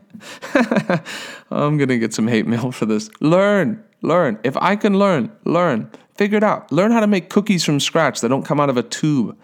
I'm 1.51 1.77
going 1.77 1.89
to 1.89 1.99
get 1.99 2.13
some 2.13 2.29
hate 2.29 2.47
mail 2.47 2.73
for 2.73 2.87
this. 2.87 3.11
Learn. 3.21 3.83
Learn. 4.03 4.39
If 4.43 4.57
I 4.57 4.77
can 4.77 4.99
learn, 4.99 5.31
learn. 5.45 5.91
Figure 6.15 6.39
it 6.39 6.45
out. 6.45 6.71
Learn 6.73 6.91
how 6.91 7.01
to 7.01 7.07
make 7.07 7.31
cookies 7.31 7.65
from 7.65 7.81
scratch 7.81 8.21
that 8.21 8.29
don't 8.29 8.45
come 8.45 8.61
out 8.61 8.71
of 8.71 8.77
a 8.77 8.83
tube. 8.83 9.37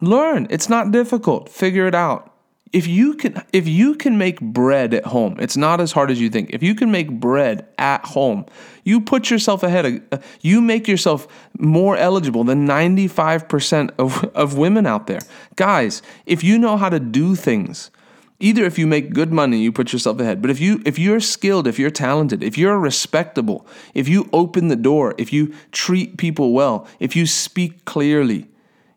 Learn. 0.00 0.46
It's 0.50 0.68
not 0.68 0.90
difficult. 0.92 1.48
Figure 1.48 1.86
it 1.86 1.94
out 1.94 2.29
if 2.72 2.86
you 2.86 3.14
can 3.14 3.42
if 3.52 3.66
you 3.66 3.94
can 3.94 4.16
make 4.16 4.40
bread 4.40 4.94
at 4.94 5.06
home 5.06 5.36
it's 5.40 5.56
not 5.56 5.80
as 5.80 5.92
hard 5.92 6.10
as 6.10 6.20
you 6.20 6.30
think. 6.30 6.50
If 6.50 6.62
you 6.62 6.74
can 6.74 6.90
make 6.90 7.10
bread 7.10 7.66
at 7.78 8.04
home 8.04 8.46
you 8.84 9.00
put 9.00 9.30
yourself 9.30 9.62
ahead 9.62 9.86
of 9.86 10.02
uh, 10.12 10.18
you 10.40 10.60
make 10.60 10.86
yourself 10.86 11.26
more 11.58 11.96
eligible 11.96 12.44
than 12.44 12.66
95% 12.66 13.90
of, 13.98 14.24
of 14.34 14.56
women 14.56 14.86
out 14.86 15.06
there. 15.06 15.20
Guys 15.56 16.02
if 16.26 16.44
you 16.44 16.58
know 16.58 16.76
how 16.76 16.88
to 16.88 17.00
do 17.00 17.34
things 17.34 17.90
either 18.38 18.64
if 18.64 18.78
you 18.78 18.86
make 18.86 19.12
good 19.12 19.32
money 19.32 19.58
you 19.58 19.70
put 19.70 19.92
yourself 19.92 20.18
ahead 20.20 20.40
but 20.40 20.50
if 20.50 20.60
you 20.60 20.80
if 20.86 20.98
you're 20.98 21.20
skilled 21.20 21.66
if 21.66 21.78
you're 21.78 21.90
talented 21.90 22.42
if 22.42 22.56
you're 22.56 22.78
respectable 22.78 23.66
if 23.94 24.08
you 24.08 24.28
open 24.32 24.68
the 24.68 24.76
door 24.76 25.14
if 25.18 25.32
you 25.32 25.54
treat 25.72 26.16
people 26.16 26.52
well 26.52 26.86
if 26.98 27.14
you 27.14 27.26
speak 27.26 27.84
clearly 27.84 28.48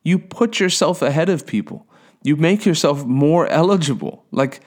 you 0.03 0.17
put 0.17 0.59
yourself 0.59 1.01
ahead 1.01 1.29
of 1.29 1.45
people 1.45 1.85
you 2.23 2.35
make 2.35 2.65
yourself 2.65 3.05
more 3.05 3.47
eligible. 3.47 4.25
Like 4.31 4.61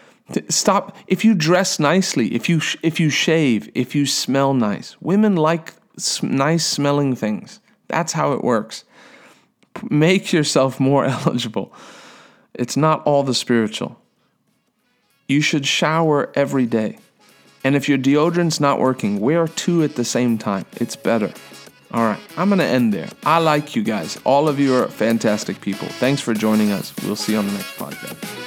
stop 0.48 0.96
if 1.06 1.24
you 1.24 1.34
dress 1.34 1.78
nicely, 1.78 2.34
if 2.34 2.48
you 2.48 2.60
sh- 2.60 2.76
if 2.82 3.00
you 3.00 3.10
shave, 3.10 3.70
if 3.74 3.94
you 3.94 4.06
smell 4.06 4.54
nice. 4.54 4.96
Women 5.00 5.36
like 5.36 5.74
nice 6.22 6.66
smelling 6.66 7.16
things. 7.16 7.60
That's 7.88 8.12
how 8.12 8.32
it 8.32 8.44
works. 8.44 8.84
Make 9.90 10.32
yourself 10.32 10.78
more 10.78 11.04
eligible. 11.16 11.72
It's 12.54 12.76
not 12.76 13.02
all 13.04 13.22
the 13.22 13.34
spiritual. 13.34 14.00
You 15.28 15.40
should 15.40 15.66
shower 15.66 16.30
every 16.34 16.66
day. 16.66 16.98
And 17.64 17.74
if 17.74 17.88
your 17.88 17.98
deodorant's 17.98 18.60
not 18.60 18.78
working, 18.78 19.18
wear 19.18 19.48
two 19.48 19.82
at 19.82 19.96
the 19.96 20.04
same 20.04 20.38
time. 20.38 20.66
It's 20.74 20.94
better. 20.94 21.32
All 21.96 22.04
right, 22.04 22.20
I'm 22.36 22.50
going 22.50 22.58
to 22.58 22.66
end 22.66 22.92
there. 22.92 23.08
I 23.24 23.38
like 23.38 23.74
you 23.74 23.82
guys. 23.82 24.20
All 24.24 24.48
of 24.48 24.60
you 24.60 24.74
are 24.74 24.86
fantastic 24.86 25.62
people. 25.62 25.88
Thanks 25.88 26.20
for 26.20 26.34
joining 26.34 26.70
us. 26.70 26.92
We'll 27.02 27.16
see 27.16 27.32
you 27.32 27.38
on 27.38 27.46
the 27.46 27.54
next 27.54 27.74
podcast. 27.78 28.45